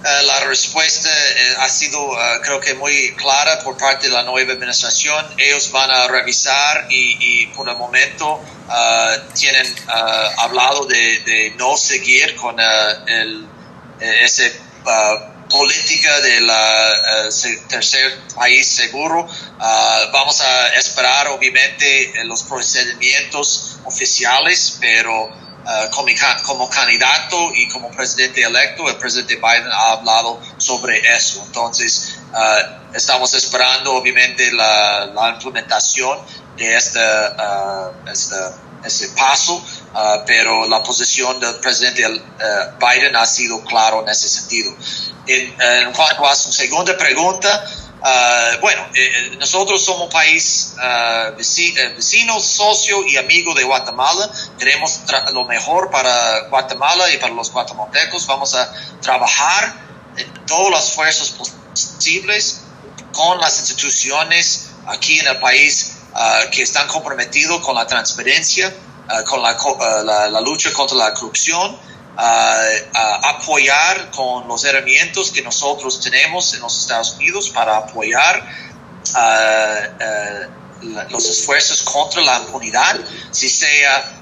uh, 0.00 0.26
la 0.26 0.40
respuesta 0.40 1.08
uh, 1.08 1.62
ha 1.62 1.68
sido 1.68 2.00
creo 2.42 2.60
que 2.60 2.74
muy 2.74 3.14
clara 3.16 3.60
por 3.60 3.76
parte 3.76 4.08
de 4.08 4.12
la 4.12 4.22
nueva 4.22 4.52
administración. 4.52 5.26
Ellos 5.38 5.70
van 5.70 5.90
a 5.90 6.08
revisar 6.08 6.86
y, 6.90 7.46
por 7.48 7.68
el 7.68 7.76
momento 7.76 8.40
tienen 9.34 9.66
hablado 10.38 10.86
de, 10.86 11.54
no 11.58 11.76
seguir 11.76 12.36
con 12.36 12.56
el 12.60 13.48
eh, 14.00 14.24
esa 14.24 14.44
uh, 14.44 15.48
política 15.50 16.20
de 16.20 16.40
la 16.40 17.28
uh, 17.28 17.68
tercer 17.68 18.18
país 18.34 18.66
seguro. 18.66 19.24
Uh, 19.24 20.10
vamos 20.10 20.40
a 20.40 20.68
esperar 20.74 21.28
obviamente 21.28 22.12
los 22.24 22.42
procedimientos 22.44 23.78
oficiales, 23.84 24.78
pero 24.80 25.28
como, 25.90 26.08
como, 26.44 26.70
candidato 26.70 27.54
y 27.54 27.68
como 27.68 27.90
presidente 27.90 28.42
electo, 28.42 28.88
el 28.88 28.96
presidente 28.96 29.36
Biden 29.36 29.70
ha 29.72 29.92
hablado 29.92 30.40
sobre 30.56 30.98
eso. 31.14 31.42
Entonces, 31.46 32.18
estamos 32.94 33.32
esperando 33.34 33.94
obviamente 33.94 34.50
la, 34.52 35.06
la 35.06 35.30
implementación 35.30 36.18
de 36.56 36.76
esta, 36.76 37.92
esta 38.10 38.54
ese 38.84 39.08
paso, 39.10 39.56
uh, 39.56 40.24
pero 40.26 40.66
la 40.66 40.82
posición 40.82 41.38
del 41.40 41.56
presidente 41.56 42.06
uh, 42.06 42.20
Biden 42.78 43.16
ha 43.16 43.26
sido 43.26 43.62
claro 43.64 44.02
en 44.02 44.08
ese 44.08 44.28
sentido. 44.28 44.74
En, 45.26 45.54
en 45.60 45.92
cuanto 45.92 46.26
a 46.26 46.34
su 46.34 46.52
segunda 46.52 46.96
pregunta, 46.96 47.64
uh, 48.00 48.60
bueno, 48.60 48.82
eh, 48.94 49.10
eh, 49.32 49.36
nosotros 49.38 49.84
somos 49.84 50.12
país 50.12 50.74
vecino, 51.36 52.40
socio 52.40 53.06
y 53.06 53.16
amigo 53.16 53.54
de 53.54 53.64
Guatemala. 53.64 54.30
Queremos 54.58 55.00
lo 55.32 55.44
mejor 55.44 55.90
para 55.90 56.48
Guatemala 56.48 57.10
y 57.12 57.18
para 57.18 57.32
los 57.32 57.50
guatemaltecos. 57.50 58.26
Vamos 58.26 58.54
a 58.54 58.72
trabajar 59.00 59.74
en 60.16 60.46
todas 60.46 60.70
las 60.70 60.92
fuerzas 60.92 61.30
posibles 61.30 62.62
con 63.12 63.38
las 63.38 63.58
instituciones 63.58 64.70
aquí 64.86 65.18
en 65.18 65.26
el 65.26 65.38
país 65.38 65.96
Uh, 66.12 66.50
que 66.50 66.62
están 66.62 66.88
comprometidos 66.88 67.64
con 67.64 67.76
la 67.76 67.86
transparencia, 67.86 68.66
uh, 68.66 69.24
con 69.24 69.38
uh, 69.38 70.04
la, 70.04 70.40
lucha 70.40 70.72
contra 70.72 70.96
la 70.96 71.14
corrupción, 71.14 71.78
apoyar 72.20 74.10
con 74.10 74.46
los 74.46 74.64
herramientas 74.64 75.30
que 75.30 75.42
nosotros 75.42 76.00
tenemos 76.00 76.52
en 76.54 76.60
los 76.60 76.80
Estados 76.80 77.14
Unidos 77.16 77.50
para 77.50 77.76
apoyar 77.78 78.46
los 81.10 81.24
esfuerzos 81.26 81.82
contra 81.82 82.22
la 82.22 82.40
impunidad, 82.40 83.00
si 83.30 83.48
sea 83.48 84.16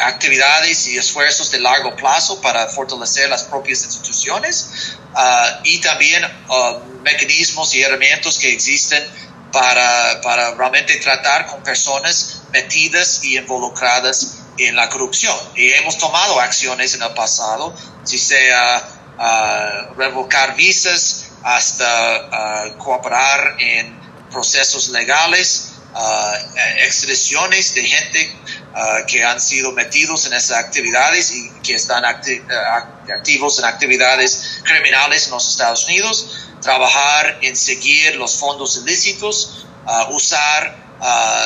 actividades 0.00 0.86
y 0.86 0.98
esfuerzos 0.98 1.50
de 1.50 1.60
largo 1.60 1.94
plazo 1.96 2.40
para 2.40 2.66
fortalecer 2.68 3.28
las 3.28 3.44
propias 3.44 3.84
instituciones 3.84 4.96
y 5.64 5.80
también 5.80 6.22
mecanismos 7.02 7.74
y 7.74 7.82
herramientas 7.82 8.38
que 8.38 8.52
existen 8.52 9.02
para, 9.52 10.20
para 10.22 10.54
realmente 10.54 10.96
tratar 10.96 11.46
con 11.46 11.62
personas 11.62 12.42
metidas 12.50 13.22
y 13.22 13.36
involucradas 13.38 14.43
en 14.58 14.76
la 14.76 14.88
corrupción. 14.88 15.36
Y 15.56 15.70
hemos 15.72 15.98
tomado 15.98 16.40
acciones 16.40 16.94
en 16.94 17.02
el 17.02 17.12
pasado, 17.14 17.74
si 18.04 18.18
sea 18.18 18.88
uh, 19.18 19.94
revocar 19.94 20.54
visas 20.56 21.26
hasta 21.42 22.72
uh, 22.72 22.78
cooperar 22.78 23.56
en 23.58 23.98
procesos 24.30 24.88
legales, 24.88 25.72
uh, 25.94 26.84
extradiciones 26.84 27.74
de 27.74 27.84
gente 27.84 28.36
que 29.06 29.22
han 29.22 29.40
sido 29.40 29.70
metidos 29.70 30.26
en 30.26 30.32
esas 30.32 30.58
actividades 30.58 31.30
y 31.30 31.48
que 31.62 31.76
están 31.76 32.04
activos 32.04 33.60
en 33.60 33.66
actividades 33.66 34.62
criminales 34.64 35.26
en 35.26 35.30
los 35.30 35.48
Estados 35.48 35.84
Unidos, 35.84 36.48
trabajar 36.60 37.38
en 37.42 37.54
seguir 37.54 38.16
los 38.16 38.34
fondos 38.34 38.76
ilícitos, 38.78 39.64
usar 40.10 40.76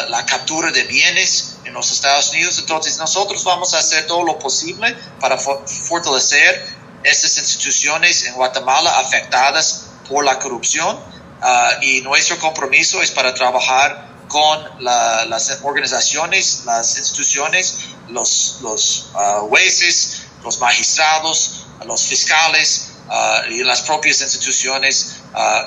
la 0.09 0.25
captura 0.25 0.71
de 0.71 0.85
bienes 0.85 1.58
en 1.69 1.75
los 1.75 1.93
Estados 1.93 2.31
Unidos. 2.31 2.59
Entonces 2.59 2.97
nosotros 2.99 3.45
vamos 3.45 3.75
a 3.75 3.79
hacer 3.79 4.07
todo 4.07 4.25
lo 4.25 4.39
posible 4.39 4.97
para 5.21 5.39
fortalecer 5.39 6.67
estas 7.05 7.39
instituciones 7.39 8.25
en 8.25 8.35
Guatemala 8.35 8.99
afectadas 8.99 9.85
por 10.09 10.25
la 10.25 10.39
corrupción 10.39 10.97
uh, 10.97 11.83
y 11.83 12.01
nuestro 12.01 12.39
compromiso 12.39 13.01
es 13.03 13.11
para 13.11 13.35
trabajar 13.35 14.09
con 14.29 14.85
las 14.85 15.59
organizaciones, 15.63 16.63
las 16.67 16.99
instituciones, 16.99 17.79
los, 18.09 18.59
los 18.63 19.11
uh, 19.15 19.49
jueces, 19.49 20.23
los 20.43 20.59
magistrados, 20.59 21.67
los 21.87 22.03
fiscales 22.03 22.91
uh, 23.09 23.51
y 23.51 23.63
las 23.63 23.83
propias 23.83 24.21
instituciones 24.21 25.15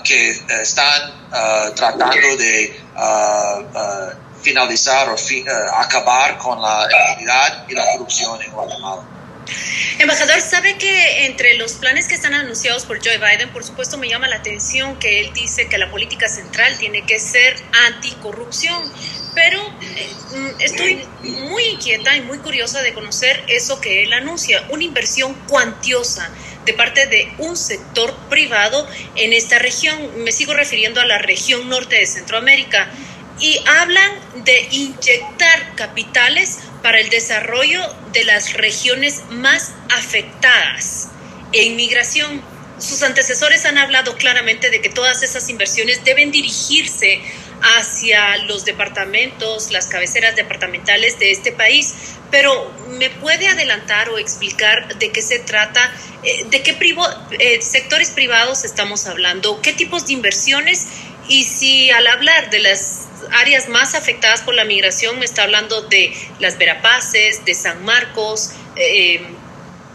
que 0.03 0.31
están 0.61 1.29
tratando 1.75 2.35
de 2.37 2.79
finalizar 4.41 5.09
o 5.09 5.15
acabar 5.77 6.37
con 6.37 6.61
la 6.61 6.87
impunidad 6.91 7.65
y 7.67 7.73
la 7.73 7.85
corrupción 7.93 8.41
en 8.41 8.51
Guatemala. 8.51 9.03
Embajador, 9.99 10.39
sabe 10.41 10.77
que 10.77 11.25
entre 11.25 11.55
los 11.55 11.73
planes 11.73 12.07
que 12.07 12.15
están 12.15 12.33
anunciados 12.33 12.85
por 12.85 13.03
Joe 13.03 13.17
Biden, 13.17 13.49
por 13.49 13.63
supuesto 13.63 13.97
me 13.97 14.09
llama 14.09 14.27
la 14.27 14.37
atención 14.37 14.97
que 14.97 15.21
él 15.21 15.33
dice 15.33 15.67
que 15.67 15.77
la 15.77 15.91
política 15.91 16.27
central 16.27 16.77
tiene 16.77 17.05
que 17.05 17.19
ser 17.19 17.55
anticorrupción, 17.87 18.81
pero 19.35 19.61
eh, 19.81 20.55
estoy 20.59 21.05
muy 21.21 21.63
inquieta 21.65 22.15
y 22.15 22.21
muy 22.21 22.39
curiosa 22.39 22.81
de 22.81 22.93
conocer 22.93 23.43
eso 23.47 23.79
que 23.79 24.03
él 24.03 24.13
anuncia, 24.13 24.63
una 24.69 24.83
inversión 24.83 25.33
cuantiosa 25.47 26.29
de 26.65 26.73
parte 26.73 27.07
de 27.07 27.31
un 27.39 27.57
sector 27.57 28.15
privado 28.29 28.87
en 29.15 29.33
esta 29.33 29.59
región. 29.59 30.23
Me 30.23 30.31
sigo 30.31 30.53
refiriendo 30.53 31.01
a 31.01 31.05
la 31.05 31.17
región 31.17 31.69
norte 31.69 31.95
de 31.95 32.05
Centroamérica 32.05 32.89
y 33.41 33.59
hablan 33.65 34.11
de 34.45 34.67
inyectar 34.71 35.75
capitales 35.75 36.59
para 36.83 36.99
el 36.99 37.09
desarrollo 37.09 37.81
de 38.13 38.23
las 38.23 38.53
regiones 38.53 39.23
más 39.29 39.73
afectadas 39.89 41.09
en 41.51 41.75
migración. 41.75 42.41
Sus 42.79 43.03
antecesores 43.03 43.65
han 43.65 43.77
hablado 43.77 44.15
claramente 44.15 44.69
de 44.69 44.81
que 44.81 44.89
todas 44.89 45.23
esas 45.23 45.49
inversiones 45.49 46.03
deben 46.03 46.31
dirigirse 46.31 47.21
hacia 47.61 48.37
los 48.45 48.65
departamentos, 48.65 49.71
las 49.71 49.87
cabeceras 49.87 50.35
departamentales 50.35 51.19
de 51.19 51.31
este 51.31 51.51
país. 51.51 51.93
Pero, 52.31 52.71
¿me 52.97 53.09
puede 53.09 53.47
adelantar 53.47 54.09
o 54.09 54.17
explicar 54.17 54.97
de 54.97 55.11
qué 55.11 55.21
se 55.21 55.39
trata? 55.39 55.93
Eh, 56.23 56.45
¿De 56.49 56.63
qué 56.63 56.77
eh, 57.39 57.61
sectores 57.61 58.11
privados 58.11 58.63
estamos 58.63 59.05
hablando? 59.05 59.61
¿Qué 59.61 59.73
tipos 59.73 60.07
de 60.07 60.13
inversiones? 60.13 60.87
Y 61.27 61.43
si 61.43 61.91
al 61.91 62.07
hablar 62.07 62.49
de 62.49 62.59
las 62.59 63.10
áreas 63.31 63.67
más 63.69 63.95
afectadas 63.95 64.41
por 64.41 64.55
la 64.55 64.63
migración, 64.63 65.19
me 65.19 65.25
está 65.25 65.43
hablando 65.43 65.81
de 65.83 66.13
las 66.39 66.57
Verapaces, 66.57 67.43
de 67.45 67.53
San 67.53 67.83
Marcos. 67.83 68.51
Eh, 68.75 69.21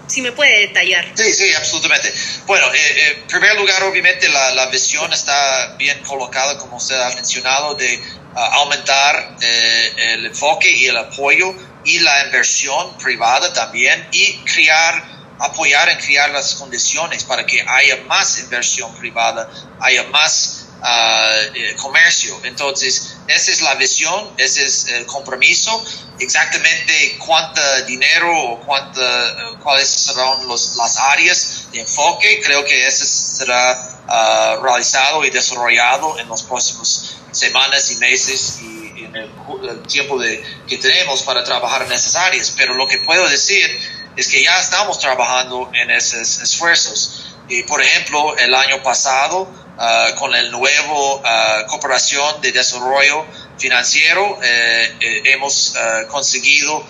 si 0.06 0.22
me 0.22 0.30
puede 0.30 0.60
detallar. 0.60 1.04
Sí, 1.14 1.32
sí, 1.32 1.52
absolutamente. 1.54 2.12
Bueno, 2.46 2.72
eh, 2.72 2.78
eh, 2.78 3.18
en 3.22 3.26
primer 3.26 3.56
lugar, 3.56 3.82
obviamente 3.82 4.28
la, 4.28 4.66
visión 4.66 5.12
está 5.12 5.74
bien 5.76 5.98
colocada, 6.04 6.56
como 6.58 6.76
usted 6.76 6.94
ha 6.94 7.10
mencionado, 7.14 7.74
de 7.74 8.00
ah, 8.36 8.50
aumentar 8.54 9.36
el 9.40 10.26
enfoque 10.26 10.70
y 10.70 10.86
el 10.86 10.96
apoyo 10.96 11.54
y 11.84 11.98
la 12.00 12.24
inversión 12.26 12.96
privada 12.98 13.52
también 13.52 14.08
y 14.12 14.32
crear 14.44 15.16
apoyar 15.38 15.88
en 15.88 15.98
crear 15.98 16.30
las 16.30 16.54
condiciones 16.54 17.24
para 17.24 17.44
que 17.44 17.62
haya 17.66 17.98
más 18.06 18.38
inversión 18.38 18.94
privada, 18.96 19.48
haya 19.80 20.04
más 20.04 20.55
uh, 20.82 21.76
comercio. 21.80 22.38
Entonces, 22.44 23.16
esa 23.28 23.50
es 23.50 23.60
la 23.60 23.74
visión, 23.74 24.30
ese 24.36 24.64
es 24.64 24.88
el 24.88 25.06
compromiso. 25.06 25.84
Exactamente 26.18 27.18
cuánto 27.18 27.60
dinero 27.86 28.32
o 28.32 28.60
cuánta, 28.60 29.00
eh, 29.00 29.58
cuáles 29.62 29.88
serán 29.88 30.46
los, 30.46 30.76
las 30.76 30.96
áreas 30.96 31.68
de 31.72 31.80
enfoque, 31.80 32.40
creo 32.42 32.64
que 32.64 32.86
eso 32.86 33.04
será 33.04 33.98
uh, 34.08 34.62
realizado 34.62 35.24
y 35.24 35.30
desarrollado 35.30 36.18
en 36.18 36.26
los 36.28 36.42
próximos 36.42 37.16
semanas 37.32 37.90
y 37.90 37.96
meses 37.96 38.60
y 38.62 39.04
en 39.04 39.14
el, 39.14 39.30
el 39.68 39.82
tiempo 39.82 40.18
de, 40.18 40.42
que 40.66 40.78
tenemos 40.78 41.22
para 41.22 41.44
trabajar 41.44 41.82
en 41.82 41.92
esas 41.92 42.16
áreas. 42.16 42.54
Pero 42.56 42.74
lo 42.74 42.86
que 42.86 42.98
puedo 42.98 43.28
decir 43.28 43.78
es 44.16 44.28
que 44.28 44.42
ya 44.42 44.58
estamos 44.58 44.98
trabajando 44.98 45.70
en 45.74 45.90
esos 45.90 46.40
esfuerzos. 46.40 47.26
Y, 47.48 47.62
por 47.64 47.82
ejemplo, 47.82 48.36
el 48.38 48.54
año 48.54 48.82
pasado 48.82 49.46
Ah, 49.78 50.14
con 50.18 50.34
el 50.34 50.50
nuevo 50.50 51.16
uh, 51.18 51.66
cooperación 51.68 52.40
de 52.40 52.50
desarrollo 52.50 53.26
financiero 53.58 54.38
eh, 54.42 54.96
eh, 54.98 55.22
hemos 55.26 55.74
uh, 55.76 56.08
conseguido 56.08 56.82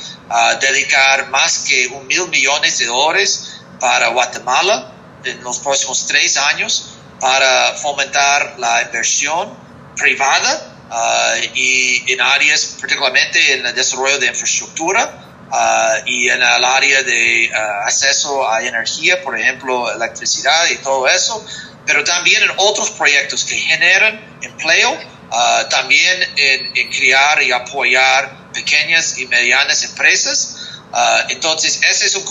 dedicar 0.60 1.28
más 1.30 1.64
que 1.68 1.88
un 1.88 2.06
mil 2.06 2.28
millones 2.28 2.78
de 2.78 2.86
dólares 2.86 3.60
para 3.80 4.08
Guatemala 4.08 4.92
en 5.24 5.42
los 5.42 5.58
próximos 5.58 6.06
tres 6.06 6.36
años 6.36 6.94
para 7.20 7.74
fomentar 7.74 8.54
la 8.58 8.82
inversión 8.82 9.56
privada 9.96 10.72
y 11.54 12.12
en 12.12 12.20
áreas 12.20 12.76
particularmente 12.80 13.54
en 13.54 13.66
el 13.66 13.74
desarrollo 13.74 14.18
de 14.18 14.26
infraestructura 14.26 15.25
y 16.06 16.28
en 16.28 16.42
el 16.42 16.64
área 16.64 17.02
de 17.02 17.50
acceso 17.84 18.48
a 18.48 18.62
energía, 18.62 19.22
por 19.22 19.38
ejemplo, 19.38 19.92
electricidad 19.92 20.66
y 20.70 20.76
todo 20.78 21.06
eso, 21.08 21.44
pero 21.86 22.02
también 22.02 22.42
en 22.42 22.50
otros 22.56 22.90
proyectos 22.90 23.44
que 23.44 23.56
generan 23.56 24.38
empleo, 24.42 24.98
ah, 25.30 25.66
también 25.70 26.20
en, 26.36 26.90
crear 26.90 27.42
y 27.42 27.52
apoyar 27.52 28.52
pequeñas 28.52 29.18
y 29.18 29.26
medianas 29.26 29.84
empresas. 29.84 30.56
Uh, 30.92 31.30
entonces, 31.30 31.80
ese 31.82 32.06
es 32.06 32.14
un 32.14 32.24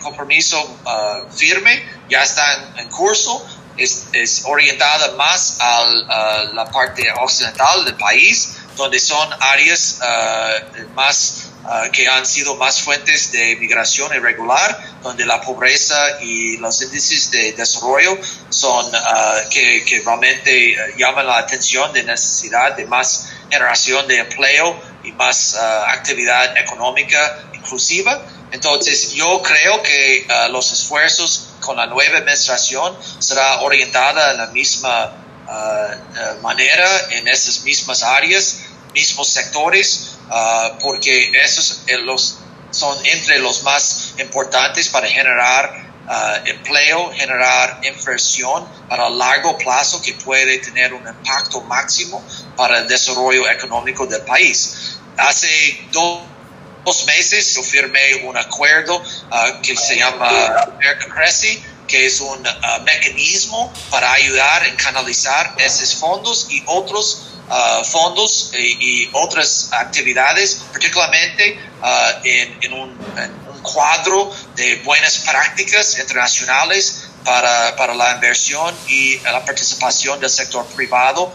compromiso 0.00 0.58
uh, 0.60 1.30
firme, 1.32 1.84
ya 2.08 2.22
está 2.24 2.72
en, 2.76 2.88
curso, 2.88 3.46
es, 3.76 4.06
es, 4.12 4.42
orientada 4.46 5.12
más 5.12 5.58
a 5.60 5.84
la 6.54 6.64
parte 6.70 7.04
occidental 7.20 7.84
del 7.84 7.94
país, 7.94 8.56
donde 8.76 8.98
son 8.98 9.28
áreas 9.40 10.00
más 10.94 11.49
Ah, 11.62 11.90
que 11.92 12.08
han 12.08 12.24
sido 12.24 12.56
más 12.56 12.80
fuentes 12.80 13.32
de 13.32 13.54
migración 13.56 14.14
irregular, 14.14 14.80
donde 15.02 15.26
la 15.26 15.42
pobreza 15.42 15.94
y 16.22 16.56
los 16.56 16.80
índices 16.80 17.30
de 17.30 17.52
desarrollo 17.52 18.18
son 18.48 18.86
uh, 18.86 19.48
que, 19.50 19.84
que, 19.84 20.00
realmente 20.00 20.74
ah, 20.80 20.86
llaman 20.96 21.26
la 21.26 21.36
atención 21.36 21.92
de 21.92 22.02
necesidad 22.02 22.74
de 22.76 22.86
más 22.86 23.28
generación 23.50 24.08
de 24.08 24.20
empleo 24.20 24.80
y 25.04 25.12
más 25.12 25.54
actividad 25.54 26.56
económica 26.56 27.40
inclusiva. 27.52 28.22
Entonces, 28.52 29.12
yo 29.12 29.42
creo 29.42 29.82
que 29.82 30.26
los 30.50 30.72
esfuerzos 30.72 31.50
con 31.60 31.76
la 31.76 31.86
nueva 31.86 32.18
administración 32.18 32.96
será 33.18 33.60
orientada 33.60 34.32
en 34.32 34.38
la 34.38 34.46
misma 34.48 35.12
manera, 36.42 36.88
en 37.10 37.28
esas 37.28 37.62
mismas 37.62 38.02
áreas, 38.02 38.62
mismos 38.92 39.28
sectores, 39.28 40.19
Ah, 40.32 40.78
porque 40.80 41.32
esos 41.42 41.82
eh, 41.88 41.98
son 42.70 43.04
entre 43.04 43.40
los 43.40 43.64
más 43.64 44.14
importantes 44.16 44.88
para 44.88 45.08
generar 45.08 45.90
ah, 46.06 46.38
empleo, 46.44 47.12
generar 47.12 47.80
inversión 47.82 48.64
para 48.88 49.10
largo 49.10 49.58
plazo 49.58 50.00
que 50.00 50.14
puede 50.14 50.58
tener 50.58 50.94
un 50.94 51.04
impacto 51.06 51.62
máximo 51.62 52.24
para 52.56 52.78
el 52.78 52.86
desarrollo 52.86 53.50
económico 53.50 54.06
del 54.06 54.22
país. 54.22 54.98
Hace 55.16 55.88
dos, 55.90 56.22
meses 57.06 57.54
yo 57.54 57.62
firmé 57.62 58.22
un 58.24 58.36
acuerdo 58.36 59.02
ah, 59.32 59.58
que 59.60 59.76
se 59.76 59.96
llama 59.96 60.28
American 60.28 61.10
Cressy, 61.10 61.60
que 61.90 62.06
es 62.06 62.20
un 62.20 62.40
mecanismo 62.84 63.72
para 63.90 64.12
ayudar 64.12 64.66
en 64.66 64.76
canalizar 64.76 65.54
esos 65.58 65.94
fondos 65.96 66.46
y 66.50 66.62
otros 66.66 67.26
Uh, 67.50 67.84
fondos 67.84 68.52
y, 68.54 69.10
otras 69.12 69.70
actividades, 69.72 70.62
particularmente 70.70 71.58
uh, 71.82 72.20
en, 72.22 72.72
un, 72.72 72.96
cuadro 73.60 74.32
de 74.54 74.76
buenas 74.84 75.18
prácticas 75.18 75.98
internacionales 75.98 77.08
para, 77.24 77.74
para, 77.74 77.92
la 77.92 78.12
inversión 78.12 78.72
y 78.86 79.18
la 79.18 79.44
participación 79.44 80.20
del 80.20 80.30
sector 80.30 80.64
privado 80.76 81.32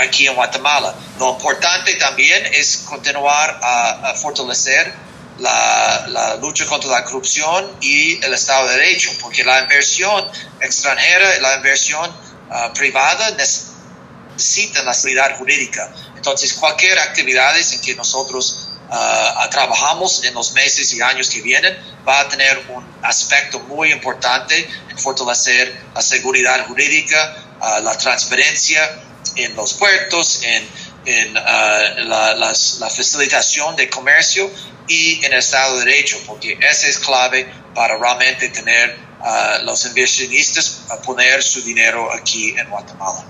aquí 0.00 0.28
en 0.28 0.36
Guatemala. 0.36 0.94
Lo 1.18 1.32
importante 1.32 1.96
también 1.96 2.46
es 2.54 2.84
continuar 2.88 3.58
a 3.60 4.14
fortalecer 4.14 4.94
la, 5.38 6.38
lucha 6.40 6.66
contra 6.66 6.90
la 6.90 7.04
corrupción 7.04 7.76
y 7.80 8.22
el 8.24 8.34
Estado 8.34 8.68
de 8.68 8.76
Derecho, 8.76 9.10
porque 9.20 9.44
la 9.44 9.60
inversión 9.60 10.26
extranjera 10.60 11.36
y 11.36 11.40
la 11.40 11.56
inversión 11.56 12.10
uh, 12.10 12.72
privada 12.74 13.30
necesitan 13.32 14.84
la 14.84 14.94
seguridad 14.94 15.36
jurídica. 15.38 15.92
Entonces, 16.16 16.52
cualquier 16.54 16.98
actividad 16.98 17.56
en 17.58 17.80
que 17.80 17.94
nosotros 17.94 18.70
uh, 18.88 19.50
trabajamos 19.50 20.24
en 20.24 20.34
los 20.34 20.52
meses 20.52 20.92
y 20.92 21.00
años 21.00 21.28
que 21.28 21.40
vienen 21.40 21.76
va 22.06 22.20
a 22.20 22.28
tener 22.28 22.64
un 22.68 22.84
aspecto 23.02 23.60
muy 23.60 23.92
importante 23.92 24.68
en 24.88 24.98
fortalecer 24.98 25.80
la 25.94 26.02
seguridad 26.02 26.66
jurídica, 26.66 27.36
la 27.82 27.96
transparencia 27.96 29.02
en 29.36 29.54
los 29.54 29.74
puertos, 29.74 30.42
en, 30.42 30.68
la, 31.04 32.34
la 32.34 32.90
facilitación 32.90 33.76
de 33.76 33.88
comercio 33.88 34.50
y 34.88 35.24
en 35.24 35.32
el 35.32 35.38
Estado 35.38 35.78
de 35.78 35.84
Derecho, 35.84 36.20
porque 36.26 36.58
esa 36.60 36.88
es 36.88 36.98
clave 36.98 37.46
para 37.74 37.96
realmente 37.98 38.48
tener 38.48 38.96
a 39.20 39.60
los 39.62 39.84
inversionistas 39.86 40.86
a 40.90 41.00
poner 41.00 41.42
su 41.42 41.62
dinero 41.62 42.12
aquí 42.12 42.54
en 42.56 42.68
Guatemala. 42.68 43.24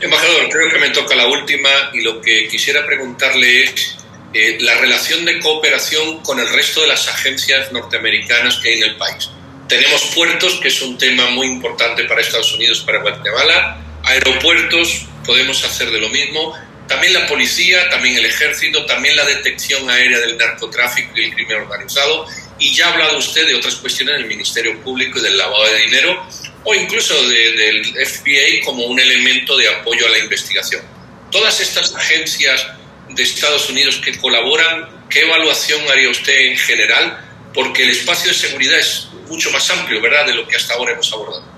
Embajador, 0.00 0.48
creo 0.48 0.68
que 0.70 0.78
me 0.78 0.90
toca 0.90 1.14
la 1.14 1.26
última 1.26 1.68
y 1.92 2.00
lo 2.00 2.20
que 2.20 2.48
quisiera 2.48 2.84
preguntarle 2.84 3.64
es 3.64 3.96
eh, 4.34 4.58
la 4.60 4.74
relación 4.74 5.24
de 5.24 5.38
cooperación 5.38 6.22
con 6.22 6.40
el 6.40 6.48
resto 6.48 6.80
de 6.80 6.88
las 6.88 7.06
agencias 7.08 7.70
norteamericanas 7.70 8.56
que 8.56 8.70
hay 8.70 8.78
en 8.78 8.84
el 8.84 8.96
país. 8.96 9.30
Tenemos 9.68 10.02
puertos, 10.14 10.58
que 10.60 10.68
es 10.68 10.82
un 10.82 10.98
tema 10.98 11.30
muy 11.30 11.46
importante 11.46 12.04
para 12.04 12.20
Estados 12.20 12.52
Unidos, 12.54 12.80
para 12.80 12.98
Guatemala, 13.00 13.78
aeropuertos, 14.04 15.06
podemos 15.24 15.62
hacer 15.64 15.90
de 15.90 16.00
lo 16.00 16.08
mismo, 16.08 16.54
también 16.92 17.14
la 17.14 17.26
policía, 17.26 17.88
también 17.88 18.16
el 18.16 18.26
ejército, 18.26 18.84
también 18.84 19.16
la 19.16 19.24
detección 19.24 19.88
aérea 19.88 20.20
del 20.20 20.36
narcotráfico 20.36 21.10
y 21.16 21.24
el 21.24 21.34
crimen 21.34 21.62
organizado. 21.62 22.26
Y 22.58 22.74
ya 22.74 22.88
ha 22.88 22.92
hablado 22.92 23.16
usted 23.16 23.46
de 23.46 23.54
otras 23.54 23.76
cuestiones 23.76 24.18
del 24.18 24.26
Ministerio 24.26 24.78
Público 24.82 25.18
y 25.18 25.22
del 25.22 25.38
lavado 25.38 25.64
de 25.72 25.78
dinero, 25.78 26.28
o 26.64 26.74
incluso 26.74 27.14
del 27.28 27.94
FBI 28.06 28.60
como 28.60 28.84
un 28.84 29.00
elemento 29.00 29.56
de 29.56 29.68
apoyo 29.68 30.06
a 30.06 30.10
la 30.10 30.18
investigación. 30.18 30.82
Todas 31.30 31.60
estas 31.60 31.94
agencias 31.94 32.66
de 33.08 33.22
Estados 33.22 33.70
Unidos 33.70 34.00
que 34.04 34.16
colaboran, 34.18 35.06
¿qué 35.08 35.22
evaluación 35.22 35.80
haría 35.90 36.10
usted 36.10 36.38
en 36.38 36.58
general? 36.58 37.50
Porque 37.54 37.84
el 37.84 37.90
espacio 37.90 38.28
de 38.28 38.34
seguridad 38.34 38.78
es 38.78 39.08
mucho 39.28 39.50
más 39.50 39.68
amplio, 39.70 40.00
¿verdad?, 40.02 40.26
de 40.26 40.34
lo 40.34 40.46
que 40.46 40.56
hasta 40.56 40.74
ahora 40.74 40.92
hemos 40.92 41.10
abordado. 41.10 41.50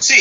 Sí, 0.00 0.14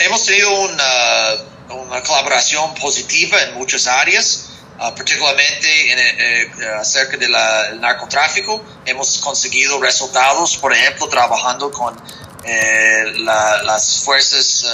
hemos 0.00 0.26
tenido 0.26 0.50
una 0.50 1.51
una 1.74 2.02
colaboración 2.02 2.74
positiva 2.74 3.40
en 3.42 3.54
muchas 3.54 3.86
áreas, 3.86 4.50
ah, 4.78 4.94
particularmente 4.94 5.92
en, 5.92 5.98
eh, 5.98 6.52
eh, 6.60 6.66
acerca 6.78 7.16
del 7.16 7.32
narcotráfico. 7.80 8.62
Hemos 8.84 9.18
conseguido 9.18 9.80
resultados, 9.80 10.56
por 10.56 10.72
ejemplo, 10.72 11.08
trabajando 11.08 11.70
con 11.70 11.96
eh, 12.44 13.04
las 13.18 14.02
fuerzas 14.02 14.64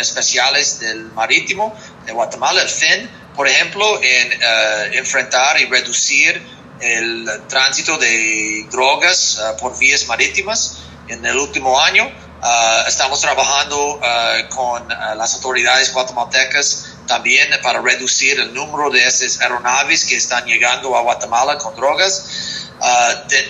especiales 0.00 0.80
del 0.80 1.12
marítimo 1.12 1.76
de 2.06 2.12
Guatemala, 2.12 2.62
el 2.62 2.70
FIN, 2.70 3.10
por 3.36 3.46
ejemplo, 3.46 4.00
en 4.02 4.94
enfrentar 4.94 5.60
y 5.60 5.66
reducir 5.66 6.42
el 6.80 7.28
tránsito 7.48 7.98
de 7.98 8.66
drogas 8.70 9.38
por 9.60 9.78
vías 9.78 10.06
marítimas 10.06 10.78
en 11.08 11.24
el 11.24 11.36
último 11.36 11.78
año. 11.78 12.10
Uh, 12.40 12.86
estamos 12.86 13.20
trabajando 13.20 13.96
uh, 13.96 14.48
con 14.48 14.84
uh, 14.84 15.16
las 15.16 15.34
autoridades 15.34 15.92
guatemaltecas 15.92 16.86
también 17.08 17.48
para 17.64 17.80
reducir 17.80 18.38
el 18.38 18.54
número 18.54 18.90
de 18.90 19.04
esas 19.04 19.40
aeronaves 19.40 20.04
que 20.04 20.14
están 20.14 20.44
llegando 20.46 20.96
a 20.96 21.00
Guatemala 21.00 21.58
con 21.58 21.74
drogas. 21.74 22.68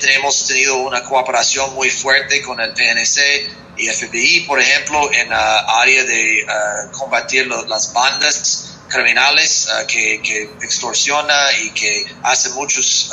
tenemos 0.01 0.47
tenido 0.47 0.77
una 0.77 1.05
cooperación 1.05 1.75
muy 1.75 1.91
fuerte 1.91 2.41
con 2.41 2.61
el 2.61 2.73
PNC 2.73 3.77
y 3.77 3.89
FBI, 3.89 4.47
por 4.47 4.59
ejemplo, 4.59 5.13
en 5.13 5.29
la 5.29 5.59
área 5.81 6.05
de 6.05 6.47
combatir 6.93 7.47
las 7.47 7.93
bandas 7.93 8.79
criminales 8.89 9.69
que, 9.87 10.23
que 10.23 10.45
extorsiona 10.63 11.53
y 11.61 11.71
que 11.73 12.07
hacen 12.23 12.55
muchos 12.55 13.11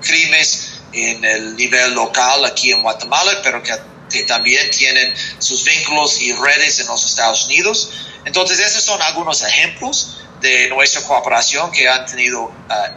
crímenes 0.00 0.70
en 0.92 1.24
el 1.24 1.56
nivel 1.56 1.94
local 1.94 2.44
aquí 2.44 2.70
en 2.70 2.80
Guatemala, 2.80 3.40
pero 3.42 3.60
que 3.60 3.72
que 4.14 4.22
también 4.22 4.70
tienen 4.70 5.12
sus 5.38 5.64
vínculos 5.64 6.20
y 6.20 6.32
redes 6.32 6.78
en 6.78 6.86
los 6.86 7.04
Estados 7.04 7.46
Unidos. 7.46 7.90
Entonces, 8.24 8.60
esos 8.60 8.84
son 8.84 9.02
algunos 9.02 9.42
ejemplos 9.42 10.20
de 10.40 10.68
nuestra 10.68 11.02
cooperación 11.02 11.72
que 11.72 11.88
han 11.88 12.06
tenido 12.06 12.44
uh, 12.44 12.52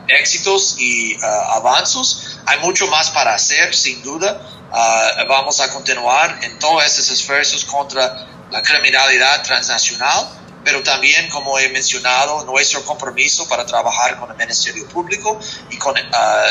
éxitos 0.08 0.75
y 0.77 1.15
uh, 1.15 1.25
avances. 1.56 2.38
Hay 2.45 2.60
mucho 2.60 2.88
más 2.88 3.10
para 3.10 3.34
hacer, 3.34 3.73
sin 3.73 4.03
duda. 4.03 4.41
Uh, 4.69 5.27
vamos 5.27 5.60
a 5.60 5.69
continuar 5.69 6.39
en 6.43 6.60
todos 6.60 6.86
esos 6.86 7.10
esfuerzos 7.10 7.65
contra 7.65 8.27
la 8.51 8.62
criminalidad 8.62 9.43
transnacional, 9.43 10.30
pero 10.63 10.84
también, 10.84 11.30
como 11.30 11.58
he 11.58 11.69
mencionado, 11.69 12.43
nuestro 12.45 12.84
compromiso 12.86 13.47
para 13.47 13.65
trabajar 13.65 14.19
con 14.19 14.30
el 14.30 14.38
Ministerio 14.38 14.88
Público 14.89 15.39
y 15.69 15.77
con 15.77 15.95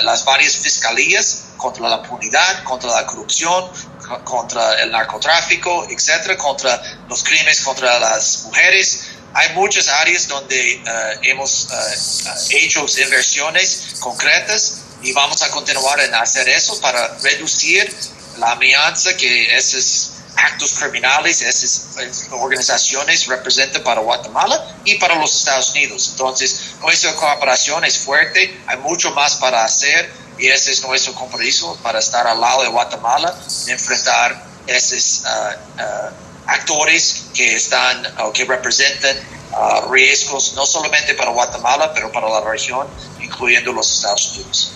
las 0.05 0.25
varias 0.25 0.57
fiscalías 0.57 1.47
contra 1.59 1.89
la 1.89 1.97
impunidad, 1.97 2.65
contra 2.65 2.91
la 2.91 3.05
corrupción, 3.05 3.71
contra 4.25 4.83
el 4.83 4.91
narcotráfico, 4.91 5.87
etcétera, 5.91 6.37
contra 6.37 6.81
los 7.09 7.23
crímenes 7.23 7.61
contra 7.61 7.99
las 7.99 8.45
mujeres. 8.45 9.09
Hay 9.35 9.53
muchas 9.53 9.89
áreas 9.89 10.29
donde 10.29 10.73
eh, 10.73 10.83
hemos 11.23 11.69
eh, 11.71 12.57
hecho 12.63 12.87
inversiones 12.99 13.97
concretas 14.01 14.83
y 15.03 15.13
vamos 15.13 15.43
a 15.43 15.51
continuar 15.51 16.01
en 16.01 16.15
hacer 16.15 16.49
eso 16.49 16.81
para 16.81 17.17
reducir 17.19 17.95
la 18.39 18.53
amenaza 18.53 19.17
que 19.17 19.57
esos 19.57 20.13
actos 20.37 20.75
criminales, 20.75 21.43
esas 21.43 22.29
organizaciones 22.31 23.27
representan 23.27 23.83
para 23.83 24.01
Guatemala 24.01 24.77
y 24.85 24.97
para 24.97 25.15
los 25.17 25.35
Estados 25.35 25.71
Unidos. 25.71 26.09
Entonces, 26.11 26.75
nuestra 26.83 27.15
cooperación 27.15 27.85
es 27.85 27.99
fuerte, 27.99 28.59
hay 28.67 28.77
mucho 28.79 29.11
más 29.13 29.37
para 29.37 29.65
hacer 29.65 30.11
y 30.39 30.49
ese 30.49 30.73
es 30.73 30.83
nuestro 30.83 31.15
compromiso 31.15 31.79
para 31.83 31.99
estar 31.99 32.27
al 32.27 32.41
lado 32.41 32.63
de 32.63 32.69
Guatemala, 32.69 33.35
enfrentar 33.67 34.45
esos 34.67 35.23
uh, 35.25 36.13
actores 36.47 37.27
que 37.35 37.55
están 37.55 38.07
o 38.21 38.33
que 38.33 38.45
representan 38.45 39.17
riesgos 39.91 40.53
no 40.55 40.67
solamente 40.67 41.15
para 41.15 41.31
Guatemala, 41.31 41.93
pero 41.95 42.13
para 42.13 42.29
la 42.29 42.41
región, 42.41 42.87
incluyendo 43.21 43.73
los 43.73 43.91
Estados 43.91 44.33
Unidos. 44.33 44.73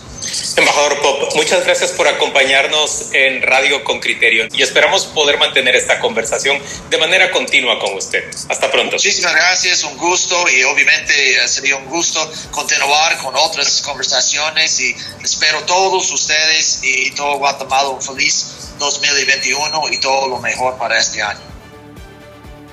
Embajador 0.56 1.00
Pop, 1.00 1.32
muchas 1.36 1.64
gracias 1.64 1.92
por 1.92 2.06
acompañarnos 2.06 3.08
en 3.12 3.42
Radio 3.42 3.82
con 3.82 4.00
Criterio 4.00 4.46
y 4.52 4.62
esperamos 4.62 5.06
poder 5.06 5.38
mantener 5.38 5.74
esta 5.74 5.98
conversación 6.00 6.58
de 6.88 6.98
manera 6.98 7.30
continua 7.30 7.78
con 7.78 7.94
usted. 7.94 8.24
Hasta 8.48 8.70
pronto. 8.70 8.96
Muchísimas 8.96 9.34
gracias, 9.34 9.84
un 9.84 9.96
gusto 9.96 10.36
y 10.48 10.62
obviamente 10.64 11.48
sería 11.48 11.76
un 11.76 11.86
gusto 11.86 12.30
continuar 12.50 13.18
con 13.18 13.34
otras 13.36 13.82
conversaciones 13.82 14.80
y 14.80 14.94
espero 15.24 15.62
todos 15.64 16.10
ustedes 16.12 16.80
y 16.82 17.10
todo 17.12 17.38
Guatemala 17.38 17.88
un 17.88 18.02
feliz 18.02 18.74
2021 18.78 19.82
y 19.90 19.98
todo 19.98 20.28
lo 20.28 20.38
mejor 20.38 20.76
para 20.78 20.98
este 20.98 21.22
año. 21.22 21.40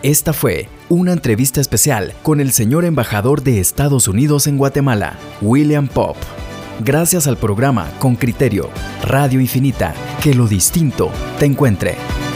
Esta 0.04 0.32
fue 0.32 0.70
una 0.90 1.12
entrevista 1.12 1.60
especial 1.60 2.14
con 2.24 2.40
el 2.40 2.54
señor 2.54 2.86
embajador 2.86 3.42
de 3.42 3.60
Estados 3.60 4.08
Unidos 4.08 4.48
en 4.48 4.58
Guatemala, 4.58 5.18
William 5.42 5.88
Pop. 5.88 6.18
Gracias 6.80 7.26
al 7.28 7.38
programa 7.38 7.90
Con 7.98 8.16
Criterio, 8.16 8.70
Radio 9.04 9.40
Infinita, 9.40 9.96
que 10.22 10.36
lo 10.36 10.48
distinto 10.48 11.10
te 11.40 11.46
encuentre. 11.46 12.27